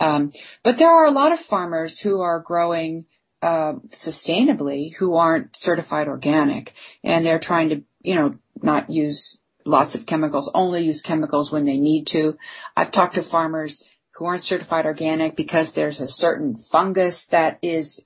[0.00, 3.06] Um, but there are a lot of farmers who are growing
[3.40, 9.94] uh, sustainably who aren't certified organic, and they're trying to, you know, not use lots
[9.94, 12.36] of chemicals, only use chemicals when they need to.
[12.76, 13.82] I've talked to farmers
[14.14, 18.00] who aren't certified organic because there's a certain fungus that is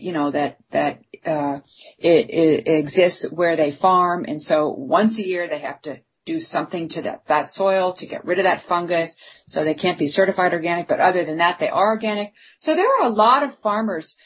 [0.00, 1.60] you know, that, that, uh,
[1.98, 4.24] it, it exists where they farm.
[4.26, 8.06] And so once a year they have to do something to that, that soil to
[8.06, 9.16] get rid of that fungus.
[9.46, 12.32] So they can't be certified organic, but other than that, they are organic.
[12.58, 14.16] So there are a lot of farmers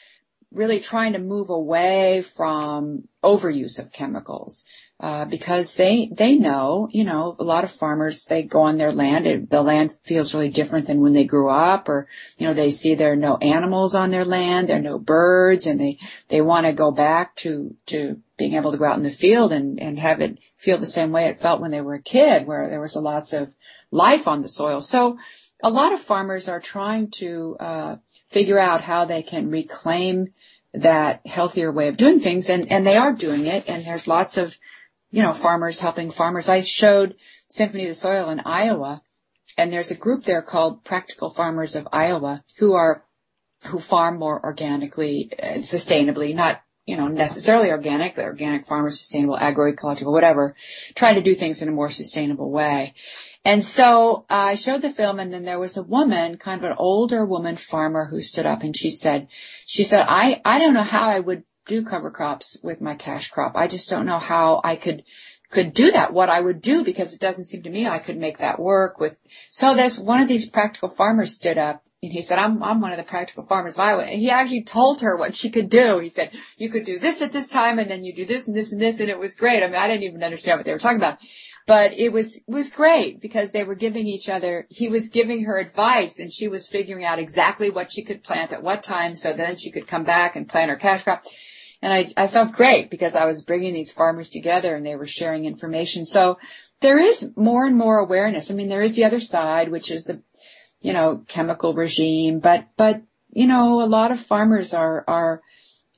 [0.51, 4.63] really trying to move away from overuse of chemicals.
[4.99, 8.91] Uh, because they they know, you know, a lot of farmers they go on their
[8.91, 12.07] land, the land feels really different than when they grew up, or
[12.39, 15.67] you know, they see there are no animals on their land, there are no birds,
[15.67, 19.03] and they they want to go back to to being able to go out in
[19.03, 21.93] the field and and have it feel the same way it felt when they were
[21.93, 23.53] a kid, where there was a lots of
[23.91, 24.81] life on the soil.
[24.81, 25.19] So
[25.61, 27.95] a lot of farmers are trying to uh,
[28.29, 30.29] figure out how they can reclaim
[30.73, 34.37] that healthier way of doing things, and and they are doing it, and there's lots
[34.37, 34.57] of
[35.11, 36.49] you know, farmers helping farmers.
[36.49, 37.15] I showed
[37.49, 39.01] Symphony of the Soil in Iowa
[39.57, 43.03] and there's a group there called Practical Farmers of Iowa who are
[43.65, 49.37] who farm more organically, uh, sustainably, not you know necessarily organic, but organic farmers, sustainable,
[49.37, 50.55] agroecological, whatever,
[50.95, 52.93] trying to do things in a more sustainable way.
[53.43, 56.69] And so uh, I showed the film, and then there was a woman, kind of
[56.69, 59.29] an older woman farmer, who stood up and she said,
[59.65, 63.29] she said, I I don't know how I would do cover crops with my cash
[63.29, 63.53] crop.
[63.55, 65.03] I just don't know how I could
[65.49, 68.17] could do that, what I would do, because it doesn't seem to me I could
[68.17, 69.17] make that work with.
[69.49, 72.91] So this one of these practical farmers stood up and he said, I'm, I'm one
[72.91, 74.03] of the practical farmers of Iowa.
[74.03, 75.99] And he actually told her what she could do.
[75.99, 78.55] He said, you could do this at this time and then you do this and
[78.55, 78.99] this and this.
[78.99, 79.63] And it was great.
[79.63, 81.17] I mean, I didn't even understand what they were talking about,
[81.65, 85.57] but it was, was great because they were giving each other, he was giving her
[85.57, 89.15] advice and she was figuring out exactly what she could plant at what time.
[89.15, 91.23] So then she could come back and plant her cash crop.
[91.81, 95.05] And I, I felt great because I was bringing these farmers together and they were
[95.05, 96.05] sharing information.
[96.05, 96.39] So
[96.81, 98.49] there is more and more awareness.
[98.49, 100.21] I mean, there is the other side, which is the,
[100.81, 105.41] you know, chemical regime, but, but, you know, a lot of farmers are, are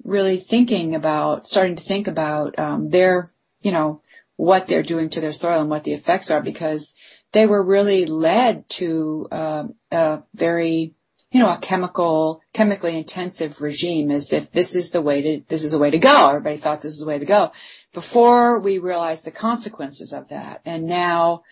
[0.04, 3.28] really thinking about, starting to think about, um, their,
[3.62, 4.02] you know,
[4.36, 6.94] what they're doing to their soil and what the effects are because
[7.34, 10.94] they were really led to, uh, a very,
[11.32, 15.64] you know, a chemical, chemically intensive regime as if this is the way to, this
[15.64, 16.30] is the way to go.
[16.30, 17.52] Everybody thought this is the way to go
[17.94, 20.62] before we realized the consequences of that.
[20.66, 21.44] And now,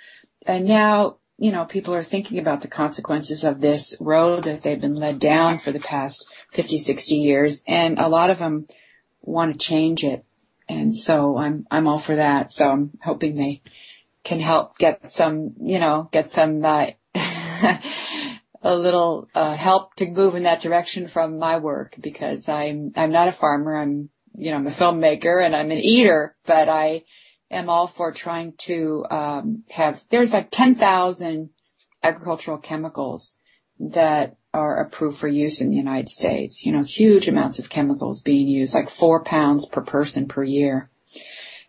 [0.46, 4.82] and now, you know, people are thinking about the consequences of this road that they've
[4.82, 7.64] been led down for the past 50, 60 years.
[7.68, 8.68] And a lot of them
[9.22, 10.26] want to change it.
[10.68, 12.52] And so I'm, I'm all for that.
[12.52, 13.62] So I'm hoping they
[14.24, 16.88] can help get some, you know, get some, uh,
[18.62, 23.12] a little uh, help to move in that direction from my work because I'm I'm
[23.12, 23.76] not a farmer.
[23.76, 27.04] I'm you know I'm a filmmaker and I'm an eater, but I
[27.52, 30.04] am all for trying to um, have.
[30.10, 31.50] There's like ten thousand
[32.04, 33.36] agricultural chemicals
[33.80, 36.66] that are approved for use in the United States.
[36.66, 40.90] You know, huge amounts of chemicals being used, like four pounds per person per year.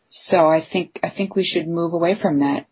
[0.09, 2.67] So I think I think we should move away from that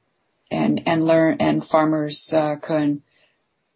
[0.51, 3.03] and and learn and farmers uh, can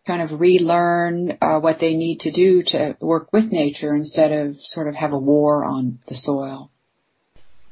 [0.06, 4.60] kind of relearn uh, what they need to do to work with nature instead of
[4.60, 6.70] sort of have a war on the soil.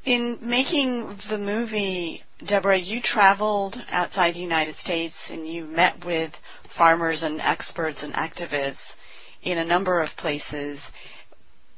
[0.05, 6.41] In making the movie, Deborah, you traveled outside the United States and you met with
[6.65, 8.95] farmers and experts and activists
[9.43, 10.93] in a number of places.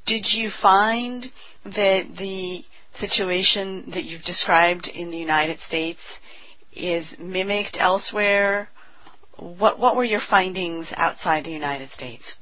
[0.04, 1.30] Did you find
[1.64, 6.20] that the situation that you've described in the United States
[6.72, 8.68] is mimicked elsewhere
[9.40, 12.38] what what were your findings outside the United States?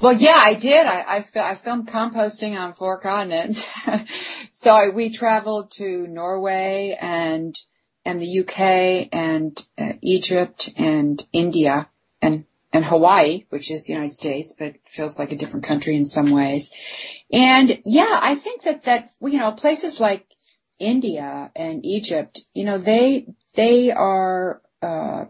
[0.00, 0.84] Well, yeah, I did.
[0.84, 3.64] I, I, I filmed composting on four continents.
[4.50, 7.56] so I, we traveled to Norway and
[8.04, 11.88] and the UK and uh, Egypt and India
[12.20, 16.04] and and Hawaii, which is the United States, but feels like a different country in
[16.04, 16.72] some ways.
[17.30, 20.26] And yeah, I think that that you know places like
[20.80, 25.26] India and Egypt, you know, they they are uh,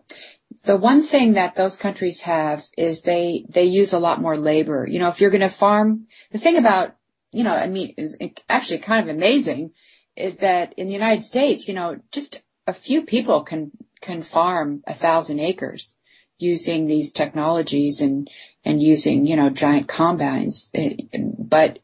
[0.64, 4.86] the one thing that those countries have is they they use a lot more labor.
[4.88, 6.94] You know, if you're going to farm, the thing about
[7.32, 8.16] you know, I mean, is
[8.48, 9.72] actually kind of amazing
[10.14, 13.70] is that in the United States, you know, just a few people can
[14.00, 15.94] can farm a thousand acres
[16.38, 18.30] using these technologies and
[18.64, 20.70] and using you know giant combines.
[20.72, 21.78] But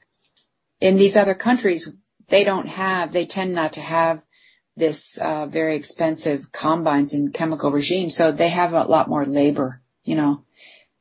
[0.80, 1.90] in these other countries,
[2.28, 3.12] they don't have.
[3.12, 4.22] They tend not to have
[4.78, 8.10] this uh, very expensive combines and chemical regime.
[8.10, 9.82] So they have a lot more labor.
[10.02, 10.44] You know,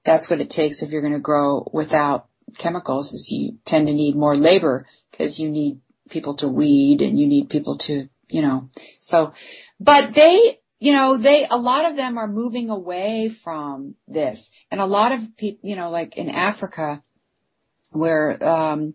[0.04, 3.14] that's what it takes if you're going to grow without chemicals.
[3.14, 7.28] Is you tend to need more labor because you need people to weed and you
[7.28, 8.70] need people to, you know.
[9.00, 9.34] So,
[9.80, 14.82] but they, you know, they a lot of them are moving away from this, and
[14.82, 17.02] a lot of people, you know, like in Africa,
[17.92, 18.94] where um,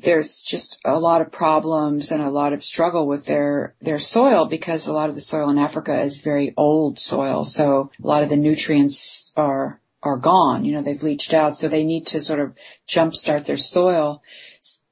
[0.00, 4.46] there's just a lot of problems and a lot of struggle with their their soil
[4.46, 7.44] because a lot of the soil in Africa is very old soil.
[7.44, 10.64] So a lot of the nutrients are are gone.
[10.64, 12.54] You know, they've leached out, so they need to sort of
[12.88, 14.22] jumpstart their soil.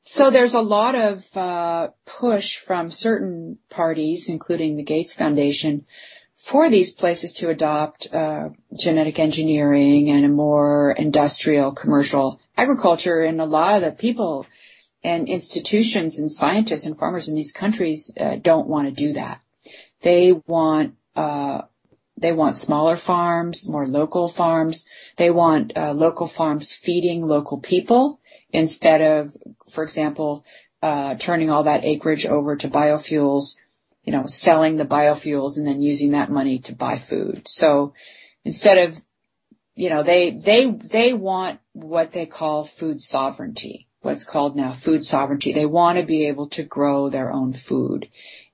[0.04, 5.84] So there's a lot of uh, push from certain parties, including the Gates Foundation,
[6.34, 13.22] for these places to adopt uh, genetic engineering and a more industrial, commercial agriculture.
[13.22, 14.46] And a lot of the people
[15.04, 19.40] and institutions and scientists and farmers in these countries uh, don't want to do that.
[20.00, 21.62] They want uh,
[22.16, 24.86] they want smaller farms, more local farms.
[25.16, 29.30] They want uh, local farms feeding local people instead of,
[29.70, 30.44] for example,
[30.82, 33.56] uh, turning all that acreage over to biofuels
[34.04, 37.46] you know, selling the biofuels and then using that money to buy food.
[37.46, 37.94] So
[38.44, 39.00] instead of,
[39.74, 45.06] you know, they, they, they want what they call food sovereignty, what's called now food
[45.06, 45.52] sovereignty.
[45.52, 48.08] They want to be able to grow their own food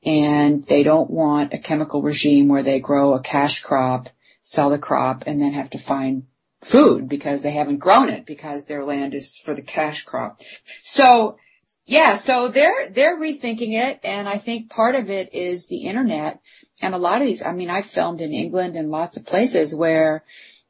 [0.05, 4.09] and they don't want a chemical regime where they grow a cash crop,
[4.42, 6.24] sell the crop and then have to find
[6.61, 10.40] food because they haven't grown it because their land is for the cash crop.
[10.82, 11.38] So
[11.86, 14.01] yeah, so they're, they're rethinking it.
[14.05, 16.40] And I think part of it is the internet
[16.80, 19.74] and a lot of these, I mean, I filmed in England and lots of places
[19.74, 20.24] where,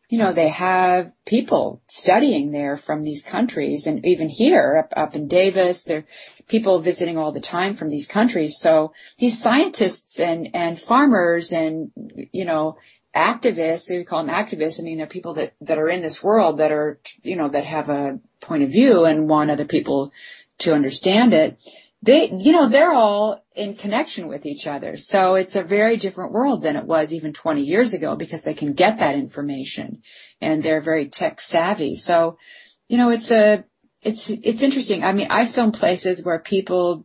[0.08, 5.14] you know, they have people studying there from these countries and even here up, up
[5.14, 6.04] in Davis, there are
[6.48, 8.58] people visiting all the time from these countries.
[8.58, 11.90] So these scientists and, and farmers and,
[12.32, 12.78] you know,
[13.14, 16.58] activists, you call them activists, I mean, they're people that, that are in this world
[16.58, 20.12] that are, you know, that have a point of view and want other people
[20.58, 21.58] to understand it,
[22.02, 24.96] they, you know, they're all in connection with each other.
[24.96, 28.54] So it's a very different world than it was even 20 years ago because they
[28.54, 30.02] can get that information
[30.40, 31.96] and they're very tech savvy.
[31.96, 32.38] So,
[32.86, 33.64] you know, it's a,
[34.00, 35.02] it's, it's interesting.
[35.02, 37.04] I mean, I film places where people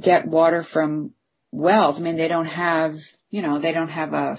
[0.00, 1.12] get water from
[1.52, 2.00] wells.
[2.00, 2.96] I mean, they don't have,
[3.30, 4.38] you know, they don't have a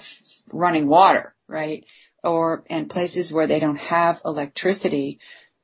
[0.52, 1.84] running water, right?
[2.24, 5.20] Or, and places where they don't have electricity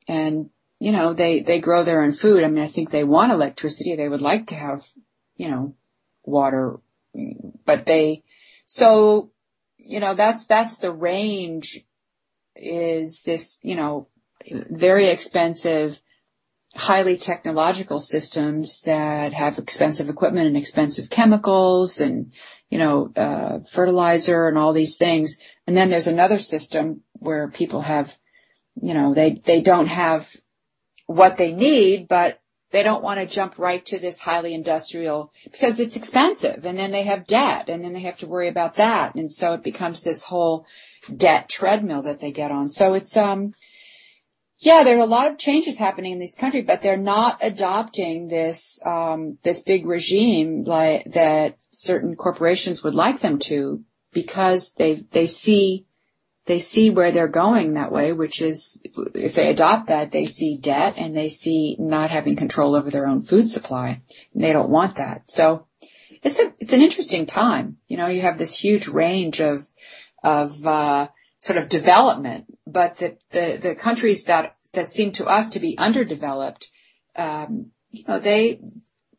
[0.07, 2.45] and you know, they, they grow their own food.
[2.45, 3.97] I mean, I think they want electricity.
[3.97, 4.83] They would like to have,
[5.37, 5.75] you know,
[6.25, 6.81] water,
[7.65, 8.23] but they,
[8.67, 9.31] so,
[9.77, 11.85] you know, that's, that's the range
[12.57, 14.09] is this, you know,
[14.51, 16.01] very expensive,
[16.75, 22.33] highly technological systems that have expensive equipment and expensive chemicals and,
[22.69, 25.39] you know, uh, fertilizer and all these things.
[25.67, 28.17] And then there's another system where people have,
[28.83, 30.34] you know, they, they don't have
[31.07, 32.41] what they need, but
[32.75, 36.91] they don't want to jump right to this highly industrial because it's expensive and then
[36.91, 39.15] they have debt and then they have to worry about that.
[39.15, 40.67] And so it becomes this whole
[41.15, 42.71] debt treadmill that they get on.
[42.71, 43.55] So it's, um,
[44.59, 48.27] yeah, there are a lot of changes happening in this country, but they're not adopting
[48.27, 55.05] this, um, this big regime like that certain corporations would like them to because they,
[55.13, 55.87] they see
[56.47, 58.83] they see where they're going that way, which is
[59.15, 63.07] if they adopt that, they see debt and they see not having control over their
[63.07, 64.03] own food supply.
[64.35, 65.31] And they don't want that.
[65.31, 65.67] So
[66.23, 67.79] it's a, it's an interesting time.
[67.89, 69.63] You know, you have this huge range of,
[70.23, 71.09] of, uh,
[71.41, 75.79] sort of development, but the, the, the countries that, that seem to us to be
[75.79, 76.71] underdeveloped,
[77.17, 78.61] um, you know, they,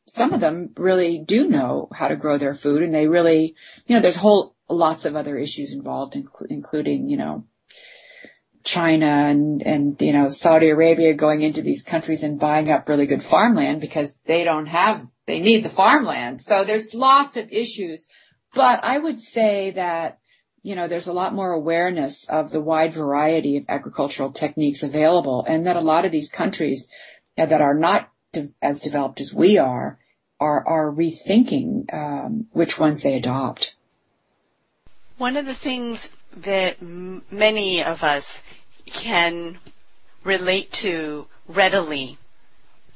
[0.07, 3.55] some of them really do know how to grow their food and they really,
[3.87, 6.15] you know, there's whole lots of other issues involved,
[6.49, 7.45] including, you know,
[8.63, 13.05] China and, and, you know, Saudi Arabia going into these countries and buying up really
[13.05, 16.41] good farmland because they don't have, they need the farmland.
[16.41, 18.07] So there's lots of issues,
[18.55, 20.19] but I would say that,
[20.63, 25.45] you know, there's a lot more awareness of the wide variety of agricultural techniques available
[25.47, 26.87] and that a lot of these countries
[27.37, 29.99] that are not de- as developed as we are,
[30.39, 33.75] are, are rethinking, um, which ones they adopt.
[35.17, 38.43] One of the things that m- many of us
[38.85, 39.57] can
[40.23, 42.17] relate to readily,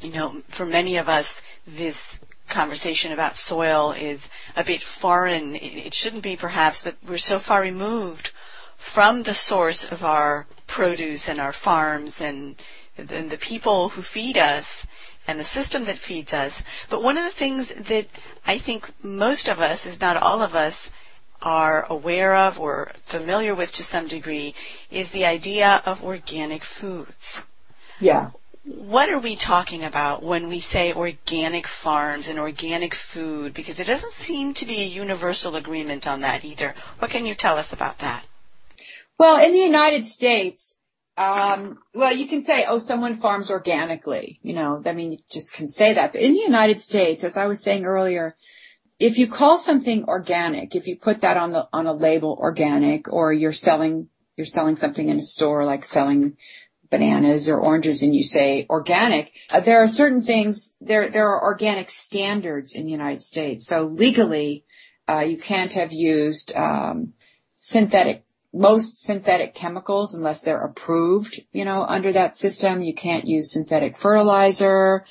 [0.01, 5.55] you know, for many of us, this conversation about soil is a bit foreign.
[5.55, 8.31] It shouldn't be perhaps, but we're so far removed
[8.75, 12.55] from the source of our produce and our farms and,
[12.97, 14.85] and the people who feed us
[15.27, 16.63] and the system that feeds us.
[16.89, 18.07] But one of the things that
[18.45, 20.91] I think most of us, if not all of us,
[21.41, 24.55] are aware of or familiar with to some degree
[24.91, 27.43] is the idea of organic foods.
[27.99, 28.31] Yeah.
[28.65, 33.53] What are we talking about when we say organic farms and organic food?
[33.53, 36.75] Because there doesn't seem to be a universal agreement on that either.
[36.99, 38.25] What can you tell us about that?
[39.17, 40.75] Well, in the United States,
[41.17, 44.39] um, well, you can say, oh, someone farms organically.
[44.41, 46.13] You know, I mean, you just can say that.
[46.13, 48.35] But in the United States, as I was saying earlier,
[48.99, 53.11] if you call something organic, if you put that on the, on a label organic
[53.11, 56.37] or you're selling, you're selling something in a store like selling
[56.89, 61.43] bananas or oranges and you say organic, uh, there are certain things, there, there are
[61.43, 63.65] organic standards in the United States.
[63.65, 64.65] So legally,
[65.07, 67.13] uh, you can't have used, um,
[67.57, 72.81] synthetic, most synthetic chemicals unless they're approved, you know, under that system.
[72.81, 75.05] You can't use synthetic fertilizer.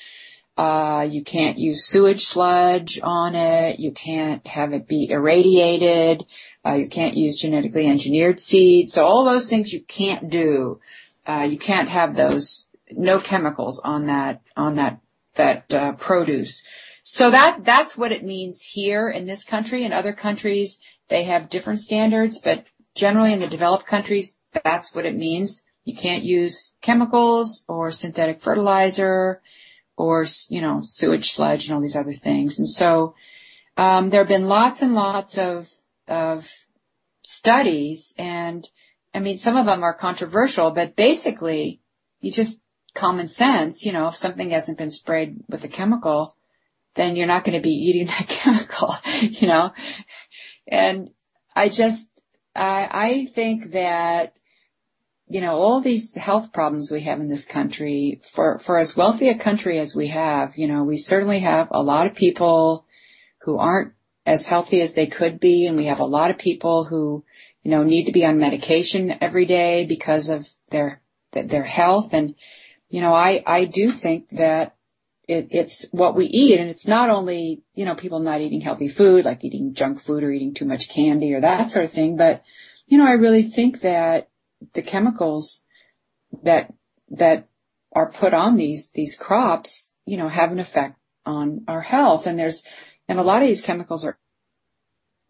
[0.59, 3.79] Uh, you can't use sewage sludge on it.
[3.79, 6.27] You can't have it be irradiated.
[6.67, 8.93] Uh, you can't use genetically engineered seeds.
[8.93, 10.81] So all those things you can't do.
[11.25, 14.99] Uh, you can't have those, no chemicals on that, on that,
[15.37, 16.65] that, uh, produce.
[17.05, 19.85] so that, that's what it means here in this country.
[19.85, 22.65] In other countries, they have different standards, but
[22.97, 25.63] generally in the developed countries, that's what it means.
[25.85, 29.41] You can't use chemicals or synthetic fertilizer
[29.99, 32.59] or, you know, sewage sludge and all these other things.
[32.59, 33.15] And so,
[33.77, 35.69] um, there have been lots and lots of,
[36.07, 36.51] of
[37.23, 38.67] studies and
[39.13, 41.81] I mean, some of them are controversial, but basically
[42.21, 42.63] you just
[42.95, 46.37] common sense, you know, if something hasn't been sprayed with a chemical,
[46.95, 49.73] then you're not going to be eating that chemical, you know,
[50.67, 51.11] and
[51.55, 52.09] I just,
[52.55, 54.35] I, I think that,
[55.29, 59.29] you know, all these health problems we have in this country, for, for as wealthy
[59.29, 62.87] a country as we have, you know, we certainly have a lot of people
[63.43, 63.93] who aren't
[64.25, 67.25] as healthy as they could be, and we have a lot of people who,
[67.63, 71.01] you know, need to be on medication every day because of their,
[71.33, 72.15] their health.
[72.15, 72.35] And,
[72.89, 74.77] you know, I, I do think that
[75.27, 78.89] it, it's what we eat and it's not only, you know, people not eating healthy
[78.89, 82.17] food, like eating junk food or eating too much candy or that sort of thing.
[82.17, 82.43] But,
[82.87, 84.29] you know, I really think that
[84.75, 85.65] the chemicals
[86.43, 86.73] that,
[87.11, 87.49] that
[87.93, 92.27] are put on these, these crops, you know, have an effect on our health.
[92.27, 92.65] And there's,
[93.09, 94.19] and a lot of these chemicals are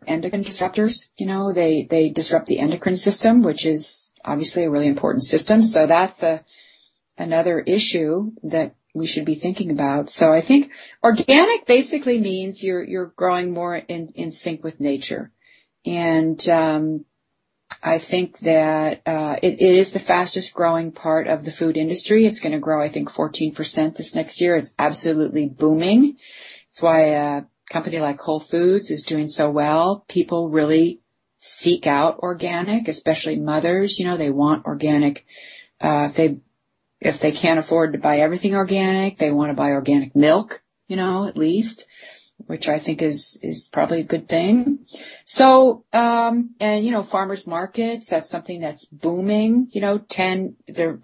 [0.07, 1.09] endocrine disruptors.
[1.16, 5.62] You know, they, they disrupt the endocrine system, which is obviously a really important system.
[5.62, 6.45] So that's a,
[7.18, 10.11] another issue that we should be thinking about.
[10.11, 10.72] So I think
[11.03, 15.31] organic basically means you're you're growing more in in sync with nature,
[15.85, 17.05] and um,
[17.83, 22.26] I think that uh, it, it is the fastest growing part of the food industry.
[22.26, 24.57] It's going to grow, I think, 14% this next year.
[24.57, 26.16] It's absolutely booming.
[26.68, 30.05] It's why a company like Whole Foods is doing so well.
[30.09, 31.01] People really
[31.39, 33.99] seek out organic, especially mothers.
[33.99, 35.24] You know, they want organic.
[35.81, 36.39] Uh, if they
[37.01, 40.97] if they can't afford to buy everything organic, they want to buy organic milk, you
[40.97, 41.87] know, at least,
[42.47, 44.86] which I think is, is probably a good thing.
[45.24, 50.91] So, um, and you know, farmers markets, that's something that's booming, you know, 10, there
[50.91, 51.01] are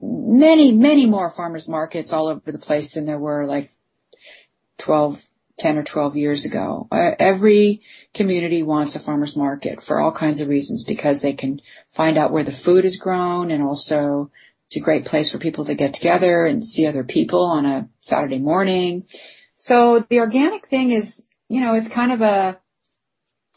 [0.00, 3.70] many, many more farmers markets all over the place than there were like
[4.78, 5.22] 12,
[5.58, 6.88] 10 or 12 years ago.
[6.90, 7.82] Uh, every
[8.14, 12.32] community wants a farmer's market for all kinds of reasons because they can find out
[12.32, 14.30] where the food is grown and also
[14.66, 17.88] it's a great place for people to get together and see other people on a
[18.00, 19.04] Saturday morning.
[19.60, 22.60] So the organic thing is, you know, it's kind of a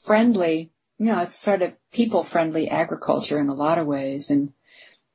[0.03, 4.31] friendly, you know, it's sort of people friendly agriculture in a lot of ways.
[4.31, 4.51] And,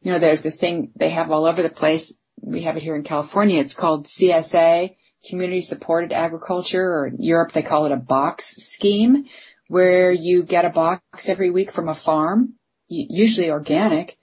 [0.00, 2.14] you know, there's the thing they have all over the place.
[2.40, 3.60] We have it here in California.
[3.60, 4.94] It's called CSA,
[5.28, 9.24] community supported agriculture, or in Europe they call it a box scheme,
[9.66, 12.54] where you get a box every week from a farm,
[12.86, 14.16] usually organic,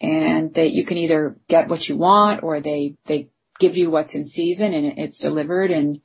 [0.00, 4.14] and that you can either get what you want or they, they give you what's
[4.14, 6.00] in season and it's delivered and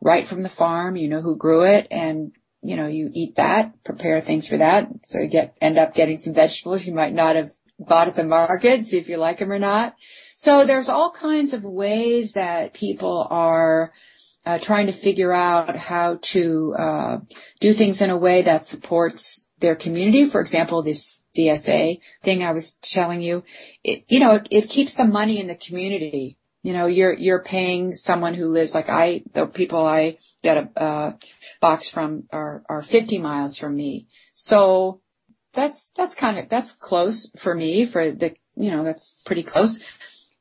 [0.00, 2.32] right from the farm, you know who grew it and
[2.64, 4.88] you know, you eat that, prepare things for that.
[5.04, 8.24] So you get, end up getting some vegetables you might not have bought at the
[8.24, 9.94] market, see if you like them or not.
[10.34, 13.92] So there's all kinds of ways that people are
[14.46, 17.18] uh, trying to figure out how to uh,
[17.60, 20.24] do things in a way that supports their community.
[20.24, 23.44] For example, this CSA thing I was telling you,
[23.82, 26.38] it, you know, it, it keeps the money in the community.
[26.64, 30.80] You know, you're, you're paying someone who lives like I, the people I get a,
[30.80, 31.12] uh,
[31.60, 34.06] box from are, are 50 miles from me.
[34.32, 35.02] So
[35.52, 39.78] that's, that's kind of, that's close for me for the, you know, that's pretty close.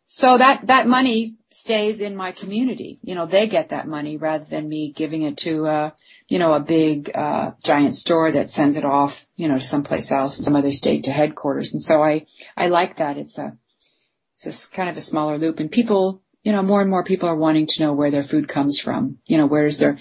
[0.07, 2.99] So that, that money stays in my community.
[3.03, 5.91] You know, they get that money rather than me giving it to, uh,
[6.29, 10.09] you know, a big, uh, giant store that sends it off, you know, to someplace
[10.09, 11.73] else, some other state to headquarters.
[11.73, 13.17] And so I, I like that.
[13.17, 13.57] It's a,
[14.45, 17.35] it's kind of a smaller loop and people, you know, more and more people are
[17.35, 19.17] wanting to know where their food comes from.
[19.25, 19.99] You know, where does their,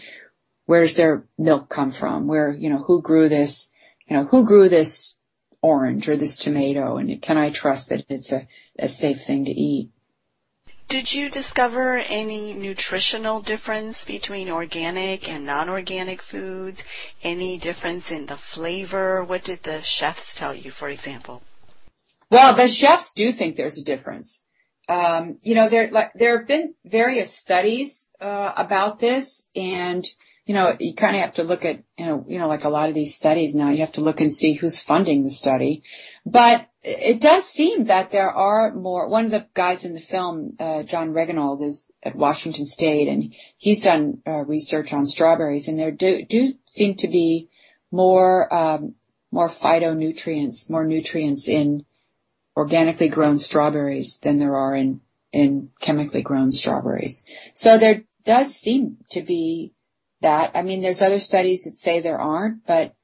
[0.67, 2.27] where does their milk come from?
[2.27, 3.69] Where, you know, who grew this,
[4.07, 5.15] you know, who grew this
[5.61, 9.53] orange or this tomato and can I trust that it's a, a safe thing to
[9.53, 9.91] eat?
[10.89, 16.85] Did you discover any nutritional difference between organic and non-organic foods?
[17.23, 19.25] Any difference in the flavor?
[19.25, 21.43] What did the chefs tell you, for example?
[22.33, 24.43] Well, the chefs do think there's a difference.
[24.89, 30.03] Um, you know, there like there have been various studies uh, about this, and
[30.47, 32.71] you know, you kind of have to look at you know, you know, like a
[32.71, 35.83] lot of these studies now, you have to look and see who's funding the study.
[36.25, 39.11] But it does seem that there are more.
[39.11, 43.35] One of the guys in the film, uh, John Reganold, is at Washington State, and
[43.59, 47.51] he's done uh, research on strawberries, and there do, do seem to be
[47.91, 48.95] more um,
[49.31, 51.85] more phytonutrients, more nutrients in
[52.57, 55.01] organically grown strawberries than there are in
[55.33, 57.25] in chemically grown strawberries.
[57.55, 59.73] So there does seem to be
[60.21, 60.53] that.
[60.55, 62.95] I mean, there's other studies that say there aren't, but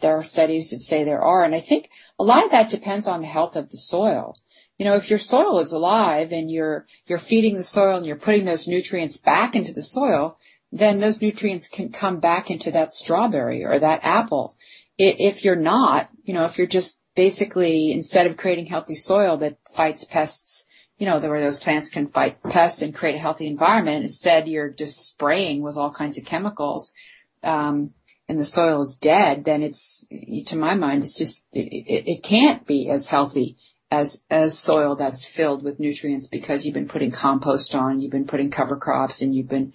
[0.00, 1.42] there are studies that say there are.
[1.42, 4.36] And I think a lot of that depends on the health of the soil.
[4.78, 8.16] You know, if your soil is alive and you're, you're feeding the soil and you're
[8.16, 10.38] putting those nutrients back into the soil,
[10.70, 14.54] then those nutrients can come back into that strawberry or that apple.
[14.96, 19.58] If you're not, you know, if you're just basically, instead of creating healthy soil that
[19.74, 20.64] fights pests,
[20.98, 24.68] you know, where those plants can fight pests and create a healthy environment, instead you're
[24.68, 26.94] just spraying with all kinds of chemicals,
[27.42, 27.90] um,
[28.28, 30.06] and the soil is dead, then it's,
[30.46, 33.56] to my mind, it's just, it, it can't be as healthy
[33.90, 38.28] as, as soil that's filled with nutrients because you've been putting compost on, you've been
[38.28, 39.72] putting cover crops and you've been,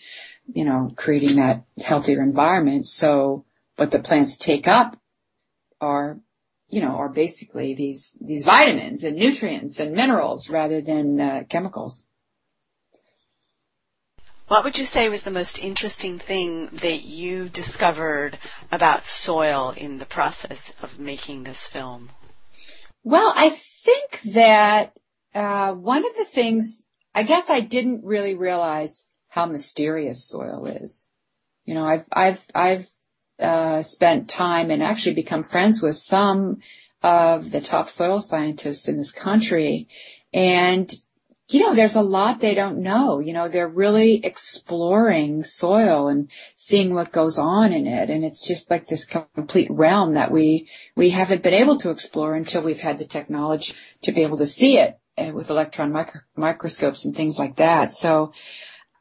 [0.54, 2.88] you know, creating that healthier environment.
[2.88, 3.44] So
[3.76, 4.98] what the plants take up
[5.82, 6.20] are,
[6.74, 12.04] you know, are basically these, these vitamins and nutrients and minerals rather than uh, chemicals.
[14.48, 18.40] What would you say was the most interesting thing that you discovered
[18.72, 22.10] about soil in the process of making this film?
[23.04, 24.98] Well, I think that
[25.36, 31.06] uh, one of the things, I guess I didn't really realize how mysterious soil is.
[31.66, 32.90] You know, I've I've I've
[33.40, 36.62] uh, spent time and actually become friends with some
[37.02, 39.88] of the top soil scientists in this country,
[40.34, 40.94] and
[41.50, 43.20] you know, there's a lot they don't know.
[43.20, 48.10] You know, they're really exploring soil and seeing what goes on in it.
[48.10, 52.34] And it's just like this complete realm that we, we haven't been able to explore
[52.34, 53.74] until we've had the technology
[54.04, 57.92] to be able to see it eh, with electron micro- microscopes and things like that.
[57.92, 58.34] So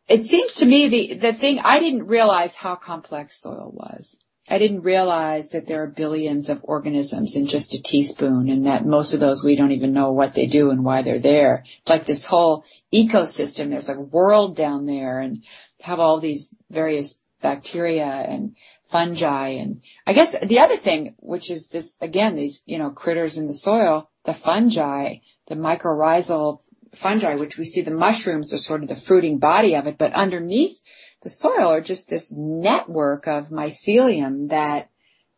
[0.09, 4.19] it seems to me the, the thing, I didn't realize how complex soil was.
[4.51, 8.85] I didn't realize that there are billions of organisms in just a teaspoon and that
[8.85, 11.65] most of those we don't even know what they do and why they're there.
[11.81, 13.71] It's like this whole ecosystem.
[13.71, 15.45] There's a world down there and
[15.81, 19.49] have all these various bacteria and fungi.
[19.61, 23.47] And I guess the other thing, which is this, again, these, you know, critters in
[23.47, 26.61] the soil, the fungi, the mycorrhizal
[26.95, 30.13] fungi, which we see the mushrooms are sort of the fruiting body of it, but
[30.13, 30.81] underneath
[31.23, 34.91] the soil are just this network of mycelium that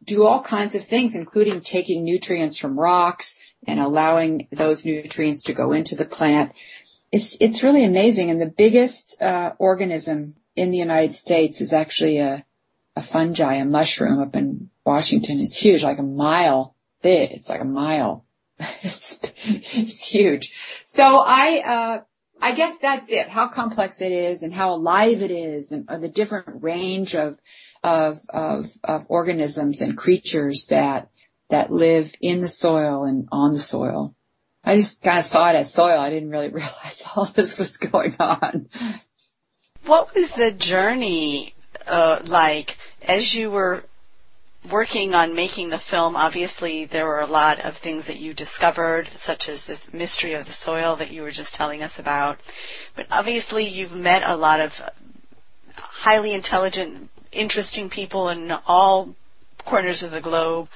[0.03, 5.55] do all kinds of things, including taking nutrients from rocks and allowing those nutrients to
[5.55, 6.53] go into the plant.
[7.13, 8.31] It's, it's really amazing.
[8.31, 12.45] And the biggest, uh, organism in the United States is actually a,
[12.97, 15.41] a fungi, a mushroom up in Washington.
[15.41, 17.33] It's huge, like a mile big.
[17.33, 18.25] It's like a mile.
[18.83, 20.83] it's, it's huge.
[20.85, 22.01] So I, uh,
[22.41, 26.09] I guess that's it, how complex it is and how alive it is and the
[26.09, 27.39] different range of,
[27.83, 31.11] of, of, of organisms and creatures that,
[31.51, 34.15] that live in the soil and on the soil.
[34.63, 35.99] I just kind of saw it as soil.
[35.99, 38.69] I didn't really realize all this was going on.
[39.87, 41.55] What was the journey
[41.87, 43.85] uh, like as you were
[44.71, 49.09] working on making the film, obviously there were a lot of things that you discovered,
[49.17, 52.39] such as this mystery of the soil that you were just telling us about.
[52.97, 54.81] But obviously you've met a lot of
[55.77, 59.15] highly intelligent, interesting people in all
[59.65, 60.69] corners of the globe.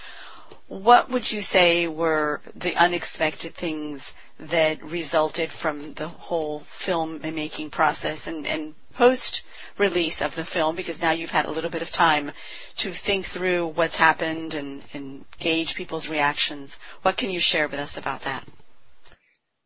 [0.69, 7.71] What would you say were the unexpected things that resulted from the whole film making
[7.71, 9.45] process and, and post
[9.79, 12.33] release of the film because now you've had a little bit of time
[12.77, 16.77] to think through what's happened and, and gauge people's reactions.
[17.03, 18.45] What can you share with us about that?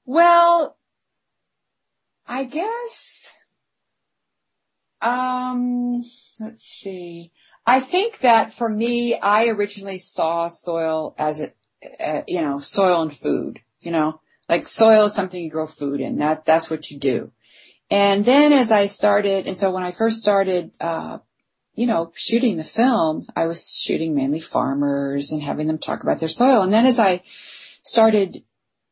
[0.05, 0.77] Well,
[2.29, 3.33] I guess,
[5.01, 6.05] um,
[6.39, 7.33] let's see.
[7.67, 11.53] I think that for me, I originally saw soil as a,
[11.99, 16.01] uh, you know, soil and food, you know, like soil is something you grow food
[16.03, 16.19] in.
[16.19, 17.33] That, that's what you do.
[17.93, 21.19] And then as I started, and so when I first started, uh,
[21.75, 26.19] you know, shooting the film, I was shooting mainly farmers and having them talk about
[26.19, 26.63] their soil.
[26.63, 27.23] And then as I
[27.83, 28.45] started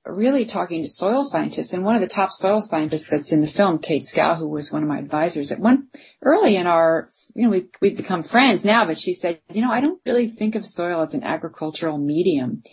[0.05, 3.47] really talking to soil scientists, and one of the top soil scientists that's in the
[3.47, 5.89] film, Kate Scow, who was one of my advisors at one
[6.21, 9.71] early in our, you know, we, we've become friends now, but she said, you know,
[9.71, 12.65] I don't really think of soil as an agricultural medium.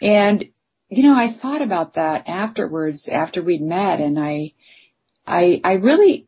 [0.00, 0.46] And,
[0.88, 4.54] you know, I thought about that afterwards, after we'd met, and I,
[5.28, 6.26] I, I really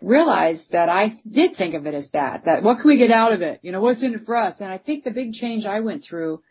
[0.00, 3.32] realized that I did think of it as that, that what can we get out
[3.32, 3.60] of it?
[3.62, 4.60] You know, what's in it for us?
[4.60, 6.42] And I think the big change I went through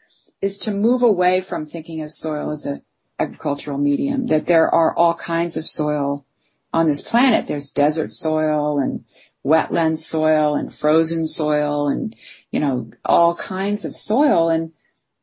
[0.42, 2.82] is to move away from thinking of soil as an
[3.20, 6.26] agricultural medium, that there are all kinds of soil
[6.74, 7.48] on this planet.
[7.48, 9.06] There's desert soil and
[9.46, 12.16] wetland soil and frozen soil and,
[12.52, 14.50] you know, all kinds of soil.
[14.50, 14.74] And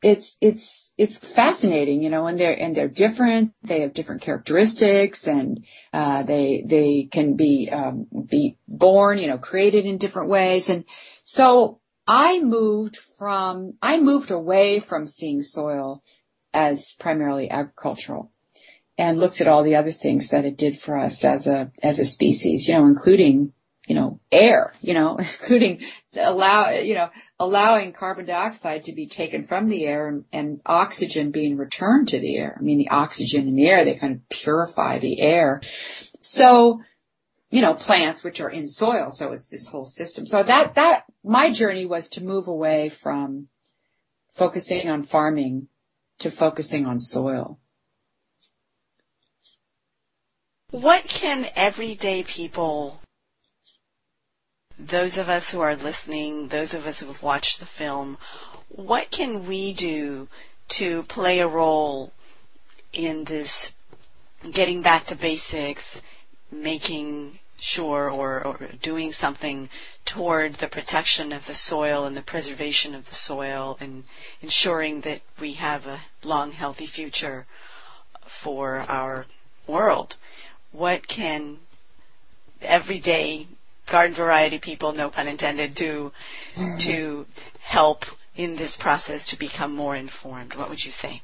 [0.02, 3.52] it's, it's, it's fascinating, you know, and they're and they're different.
[3.64, 9.38] They have different characteristics, and uh, they they can be um, be born, you know,
[9.38, 10.68] created in different ways.
[10.68, 10.84] And
[11.24, 16.04] so I moved from I moved away from seeing soil
[16.54, 18.30] as primarily agricultural,
[18.96, 21.98] and looked at all the other things that it did for us as a as
[21.98, 23.52] a species, you know, including
[23.86, 25.82] you know, air, you know, including
[26.18, 31.30] allow, you know, allowing carbon dioxide to be taken from the air and, and, oxygen
[31.30, 32.56] being returned to the air.
[32.58, 35.60] I mean, the oxygen in the air, they kind of purify the air.
[36.20, 36.80] So,
[37.50, 39.10] you know, plants which are in soil.
[39.10, 40.26] So it's this whole system.
[40.26, 43.48] So that, that, my journey was to move away from
[44.30, 45.68] focusing on farming
[46.20, 47.58] to focusing on soil.
[50.70, 53.01] What can everyday people
[54.86, 58.18] those of us who are listening, those of us who have watched the film,
[58.68, 60.28] what can we do
[60.68, 62.12] to play a role
[62.92, 63.72] in this
[64.50, 66.00] getting back to basics,
[66.50, 69.68] making sure or, or, doing something
[70.04, 74.02] toward the protection of the soil and the preservation of the soil and
[74.40, 77.46] ensuring that we have a long, healthy future
[78.22, 79.26] for our
[79.68, 80.16] world.
[80.72, 81.58] What can
[82.60, 83.46] everyday
[83.86, 86.12] garden variety people, no pun intended, to
[86.54, 86.76] mm-hmm.
[86.78, 87.26] to
[87.60, 90.54] help in this process to become more informed?
[90.54, 91.22] What would you say?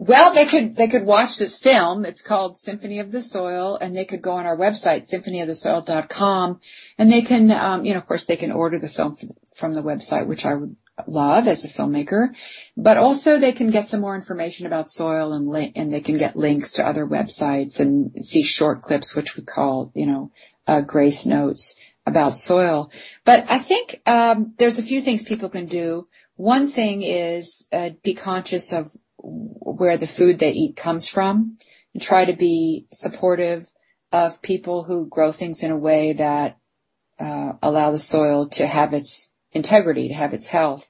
[0.00, 2.04] Well, they could they could watch this film.
[2.04, 6.60] It's called Symphony of the Soil, and they could go on our website symphonyofthesoil.com,
[6.98, 9.16] and they can, um, you know, of course, they can order the film
[9.56, 10.76] from the website, which I would
[11.08, 12.28] love as a filmmaker.
[12.76, 16.16] But also, they can get some more information about soil, and li- and they can
[16.16, 20.30] get links to other websites and see short clips, which we call, you know,
[20.68, 21.74] uh, grace notes
[22.06, 22.92] about soil.
[23.24, 26.06] But I think um, there's a few things people can do.
[26.36, 31.58] One thing is uh, be conscious of where the food they eat comes from
[31.94, 33.66] and try to be supportive
[34.12, 36.58] of people who grow things in a way that
[37.18, 40.88] uh, allow the soil to have its integrity, to have its health.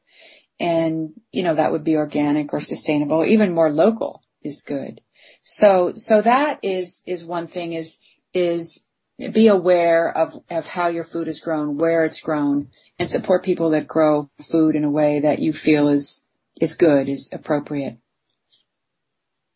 [0.60, 5.00] And, you know, that would be organic or sustainable, even more local is good.
[5.42, 7.98] So, so that is, is one thing is,
[8.34, 8.82] is
[9.18, 13.70] be aware of, of how your food is grown, where it's grown, and support people
[13.70, 16.24] that grow food in a way that you feel is,
[16.60, 17.98] is good, is appropriate.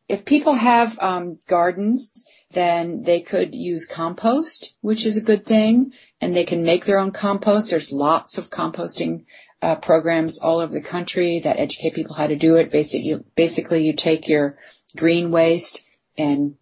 [0.09, 2.11] If people have um, gardens,
[2.51, 6.99] then they could use compost, which is a good thing, and they can make their
[6.99, 7.71] own compost.
[7.71, 9.25] There's lots of composting
[9.63, 12.73] uh, programs all over the country that educate people how to do it.
[12.73, 14.59] Basically, basically you take your
[14.97, 15.83] green waste
[16.19, 16.57] and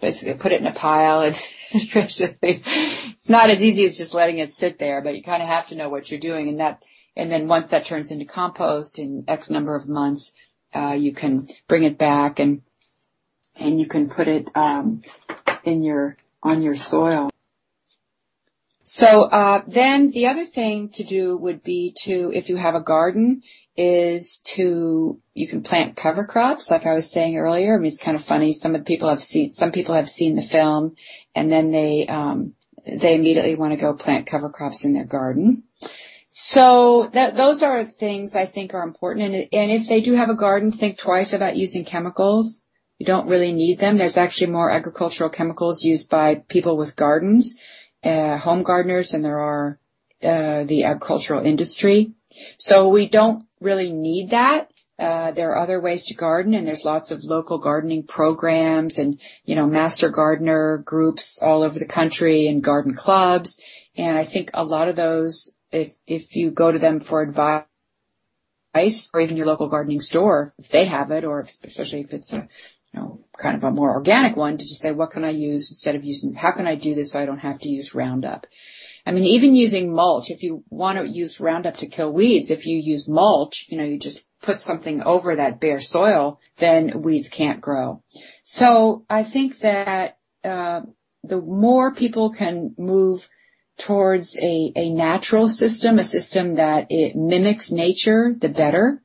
[0.00, 1.36] basically put it in a pile and
[1.92, 5.48] basically it's not as easy as just letting it sit there, but you kind of
[5.48, 6.82] have to know what you're doing and that,
[7.16, 10.32] and then once that turns into compost in X number of months,
[10.74, 12.62] uh, you can bring it back and,
[13.56, 15.02] and you can put it, um,
[15.64, 17.30] in your, on your soil.
[18.90, 22.80] So, uh, then the other thing to do would be to, if you have a
[22.80, 23.42] garden,
[23.76, 27.74] is to you can plant cover crops like I was saying earlier.
[27.74, 28.52] I mean it's kind of funny.
[28.52, 30.96] Some of the people have seen some people have seen the film
[31.32, 35.62] and then they um they immediately want to go plant cover crops in their garden.
[36.28, 40.28] So that those are things I think are important and and if they do have
[40.28, 42.60] a garden think twice about using chemicals.
[42.98, 43.96] You don't really need them.
[43.96, 47.54] There's actually more agricultural chemicals used by people with gardens,
[48.04, 49.78] home gardeners and there are
[50.22, 52.12] uh, the agricultural industry.
[52.58, 54.70] So we don't really need that.
[54.98, 59.20] Uh, there are other ways to garden and there's lots of local gardening programs and,
[59.44, 63.60] you know, master gardener groups all over the country and garden clubs.
[63.96, 67.64] And I think a lot of those, if, if you go to them for advice
[69.14, 72.48] or even your local gardening store, if they have it or especially if it's a,
[72.94, 75.94] know, kind of a more organic one to just say, what can I use instead
[75.94, 78.46] of using, how can I do this so I don't have to use Roundup?
[79.06, 82.66] I mean, even using mulch, if you want to use Roundup to kill weeds, if
[82.66, 87.28] you use mulch, you know, you just put something over that bare soil, then weeds
[87.28, 88.02] can't grow.
[88.44, 90.82] So I think that, uh,
[91.24, 93.28] the more people can move
[93.78, 99.02] towards a, a natural system, a system that it mimics nature, the better.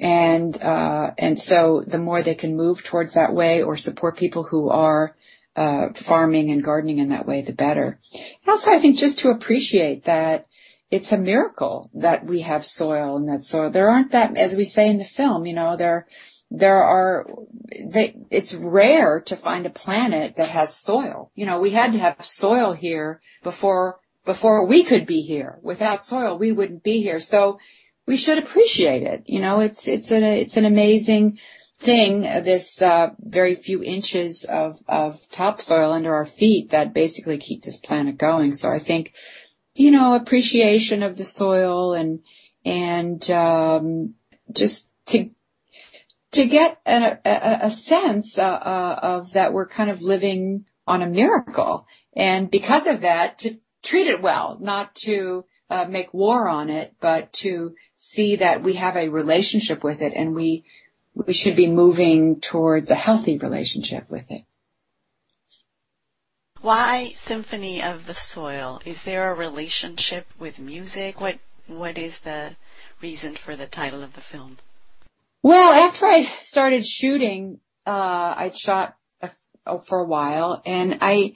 [0.00, 4.42] And, uh, and so the more they can move towards that way or support people
[4.42, 5.14] who are
[5.54, 8.00] uh, farming and gardening in that way, the better.
[8.14, 10.46] And also, I think just to appreciate that
[10.90, 13.70] it's a miracle that we have soil and that soil.
[13.70, 16.08] There aren't that, as we say in the film, you know, there,
[16.50, 17.26] there are,
[17.78, 21.30] they, it's rare to find a planet that has soil.
[21.34, 25.58] You know, we had to have soil here before, before we could be here.
[25.62, 27.20] Without soil, we wouldn't be here.
[27.20, 27.60] So
[28.10, 29.22] we should appreciate it.
[29.26, 31.38] You know, it's, it's an, it's an amazing
[31.78, 37.62] thing, this, uh, very few inches of, of topsoil under our feet that basically keep
[37.62, 38.52] this planet going.
[38.54, 39.14] So I think,
[39.76, 42.24] you know, appreciation of the soil and,
[42.64, 44.14] and, um,
[44.52, 45.30] just to,
[46.32, 51.02] to get a, a, a sense uh, uh, of that we're kind of living on
[51.02, 51.86] a miracle.
[52.16, 56.92] And because of that, to treat it well, not to uh, make war on it,
[57.00, 60.64] but to see that we have a relationship with it and we,
[61.14, 64.42] we should be moving towards a healthy relationship with it.
[66.62, 68.80] Why Symphony of the Soil?
[68.86, 71.20] Is there a relationship with music?
[71.20, 72.56] What what is the
[73.00, 74.56] reason for the title of the film?
[75.42, 79.30] Well, after I started shooting, uh, I'd shot a,
[79.66, 81.34] oh, for a while and I,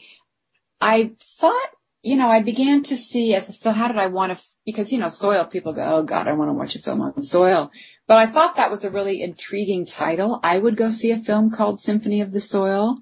[0.81, 1.71] I thought,
[2.03, 4.93] you know, I began to see as a film, how did I want to, because,
[4.93, 7.71] you know, soil, people go, oh God, I want to watch a film on soil.
[8.07, 10.41] But I thought that was a really intriguing title.
[10.43, 12.99] I would go see a film called Symphony of the Soil.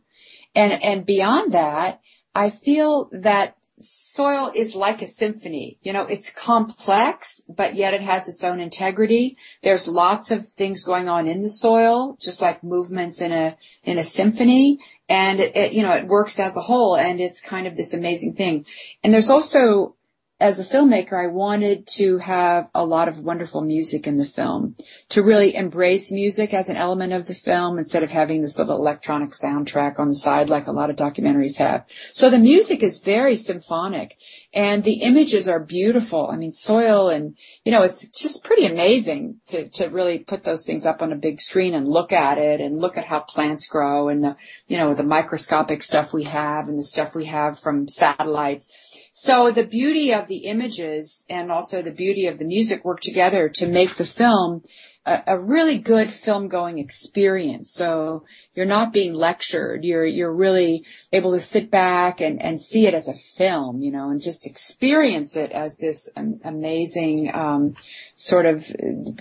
[0.54, 2.00] And, and beyond that,
[2.34, 5.78] I feel that soil is like a symphony.
[5.82, 9.36] You know, it's complex, but yet it has its own integrity.
[9.62, 13.98] There's lots of things going on in the soil, just like movements in a, in
[13.98, 14.78] a symphony.
[15.08, 17.94] And it, it you know, it works as a whole and it's kind of this
[17.94, 18.66] amazing thing.
[19.02, 19.94] And there's also
[20.42, 24.74] as a filmmaker, I wanted to have a lot of wonderful music in the film,
[25.10, 28.74] to really embrace music as an element of the film instead of having this little
[28.74, 31.84] electronic soundtrack on the side like a lot of documentaries have.
[32.10, 34.16] So the music is very symphonic
[34.52, 36.28] and the images are beautiful.
[36.28, 40.64] I mean, soil and, you know, it's just pretty amazing to, to really put those
[40.64, 43.68] things up on a big screen and look at it and look at how plants
[43.68, 44.36] grow and the,
[44.66, 48.68] you know, the microscopic stuff we have and the stuff we have from satellites.
[49.14, 53.50] So the beauty of the images and also the beauty of the music work together
[53.56, 54.64] to make the film
[55.04, 57.74] a, a, really good film going experience.
[57.74, 59.84] So you're not being lectured.
[59.84, 63.92] You're, you're really able to sit back and, and see it as a film, you
[63.92, 67.74] know, and just experience it as this amazing, um,
[68.14, 68.64] sort of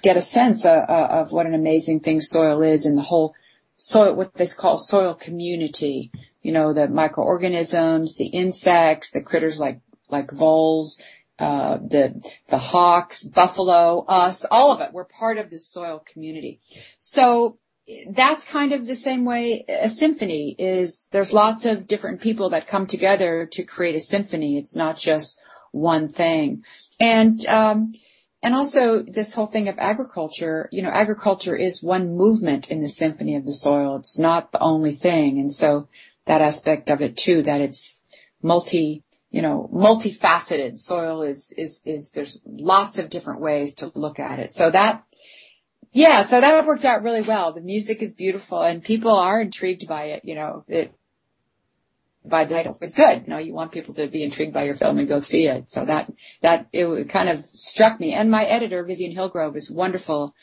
[0.02, 3.36] get a sense of, of what an amazing thing soil is and the whole
[3.76, 6.12] soil, what they call soil community
[6.42, 11.00] you know, the microorganisms, the insects, the critters like, like voles,
[11.40, 14.94] uh, the, the hawks, buffalo, us, all of it.
[14.94, 16.60] We're part of this soil community.
[17.00, 17.58] So
[18.10, 22.68] that's kind of the same way a symphony is there's lots of different people that
[22.68, 24.58] come together to create a symphony.
[24.58, 25.40] It's not just
[25.72, 26.64] one thing.
[27.00, 27.94] And, um,
[28.44, 32.90] and also this whole thing of agriculture, you know, agriculture is one movement in the
[32.90, 33.98] symphony of the soil.
[33.98, 35.40] It's not the only thing.
[35.40, 35.88] And so
[36.26, 38.00] that aspect of it too, that it's
[38.42, 40.78] multi, you know, multifaceted.
[40.78, 44.54] Soil is, is, is, there's lots of different ways to look at it.
[44.54, 45.04] So that,
[45.92, 47.54] yeah, so that worked out really well.
[47.54, 50.94] The music is beautiful and people are intrigued by it, you know, it,
[52.24, 52.78] by the title.
[52.82, 53.24] It's good.
[53.24, 55.72] You know, you want people to be intrigued by your film and go see it.
[55.72, 56.12] So that,
[56.42, 58.14] that, it kind of struck me.
[58.14, 60.36] And my editor, Vivien Hillgrove, is wonderful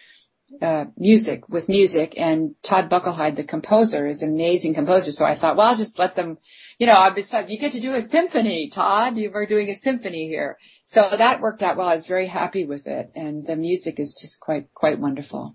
[0.62, 5.12] Uh, music with music and Todd Boekelheide, the composer, is an amazing composer.
[5.12, 6.38] So I thought, well, I'll just let them,
[6.78, 9.18] you know, I decided you get to do a symphony, Todd.
[9.18, 10.56] You are doing a symphony here.
[10.84, 11.86] So that worked out well.
[11.86, 13.12] I was very happy with it.
[13.14, 15.54] And the music is just quite, quite wonderful.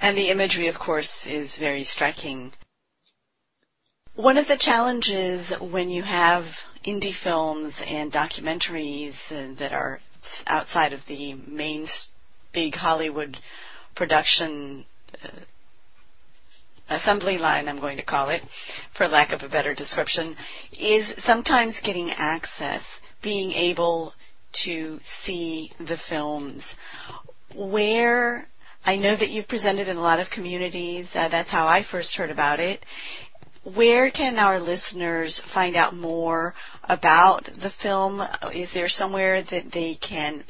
[0.00, 2.52] And the imagery, of course, is very striking.
[4.14, 10.00] One of the challenges when you have indie films and documentaries that are
[10.46, 11.88] outside of the main
[12.52, 13.38] big Hollywood
[13.94, 14.84] production
[15.24, 15.28] uh,
[16.90, 18.42] assembly line, I'm going to call it,
[18.92, 20.36] for lack of a better description,
[20.78, 24.14] is sometimes getting access, being able
[24.52, 26.76] to see the films.
[27.54, 28.46] Where
[28.86, 31.16] I know that you've presented in a lot of communities.
[31.16, 32.84] Uh, that's how I first heard about it.
[33.62, 36.54] Where can our listeners find out more
[36.86, 38.22] about the film?
[38.52, 40.44] Is there somewhere that they can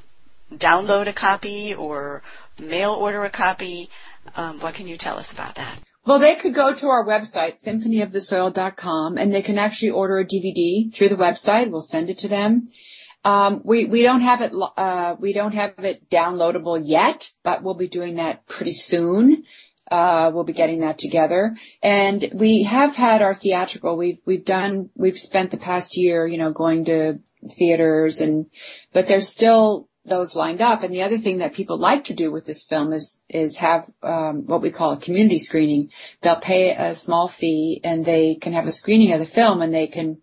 [0.53, 2.23] download a copy or
[2.61, 3.91] mail order a copy?
[4.37, 5.79] Um, what can you tell us about that?
[6.07, 10.93] Well, they could go to our website, symphonyofthesoil.com, and they can actually order a DVD
[10.95, 11.71] through the website.
[11.71, 12.69] We'll send it to them.
[13.25, 17.75] Um, we we don't have it uh, we don't have it downloadable yet, but we'll
[17.75, 19.45] be doing that pretty soon.
[19.91, 23.97] Uh, we'll be getting that together, and we have had our theatrical.
[23.97, 27.21] We've we've done we've spent the past year, you know, going to
[27.53, 28.47] theaters and,
[28.93, 30.83] but there's still those lined up.
[30.83, 33.89] And the other thing that people like to do with this film is is have
[34.03, 35.91] um, what we call a community screening.
[36.21, 39.75] They'll pay a small fee and they can have a screening of the film and
[39.75, 40.19] they can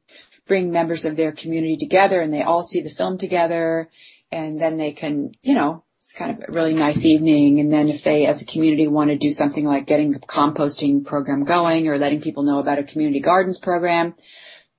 [0.47, 3.89] bring members of their community together and they all see the film together
[4.31, 7.59] and then they can, you know, it's kind of a really nice evening.
[7.59, 11.05] And then if they, as a community, want to do something like getting a composting
[11.05, 14.15] program going or letting people know about a community gardens program,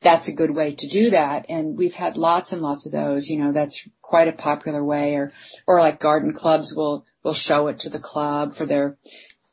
[0.03, 1.47] that's a good way to do that.
[1.49, 5.15] And we've had lots and lots of those, you know, that's quite a popular way
[5.15, 5.33] or,
[5.67, 8.97] or like garden clubs will, will show it to the club for their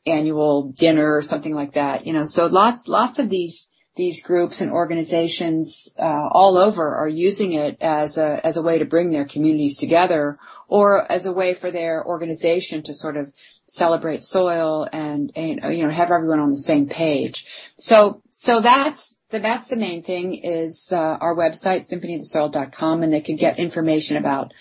[0.05, 4.61] annual dinner or something like that, you know, so lots, lots of these, these groups
[4.61, 9.11] and organizations, uh, all over are using it as a, as a way to bring
[9.11, 10.37] their communities together
[10.67, 13.31] or as a way for their organization to sort of
[13.65, 17.45] celebrate soil and, and you know, have everyone on the same page.
[17.77, 23.35] So, so that's, that's the main thing is, uh, our website, symphonyofthesoil.com and they can
[23.35, 24.53] get information about,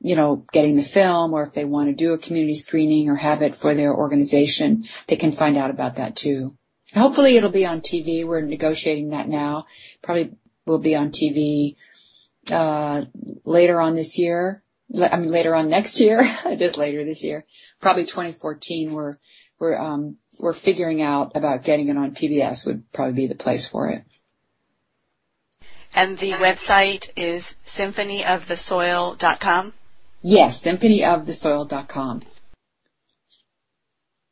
[0.00, 3.14] you know, getting the film or if they want to do a community screening or
[3.14, 6.56] have it for their organization, they can find out about that too.
[6.94, 8.26] Hopefully it'll be on TV.
[8.26, 9.66] We're negotiating that now.
[10.02, 11.76] Probably will be on TV,
[12.50, 13.04] uh,
[13.44, 14.62] later on this year.
[14.94, 16.20] I mean, later on next year.
[16.46, 17.44] it is later this year.
[17.80, 18.92] Probably 2014.
[18.92, 19.18] We're,
[19.58, 23.66] we're, um, we're figuring out about getting it on PBS would probably be the place
[23.66, 24.02] for it.
[25.94, 29.72] And the website is symphonyofthesoil.com?
[30.22, 32.22] Yes, symphonyofthesoil.com.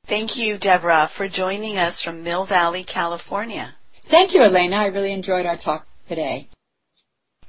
[0.06, 3.74] Thank you, Deborah, for joining us from Mill Valley, California.
[4.04, 4.76] Thank you, Elena.
[4.76, 6.48] I really enjoyed our talk today.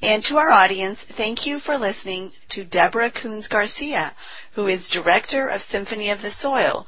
[0.02, 4.14] And to our audience, thank you for listening to Deborah Koons Garcia,
[4.54, 6.88] who is director of Symphony of the Soil,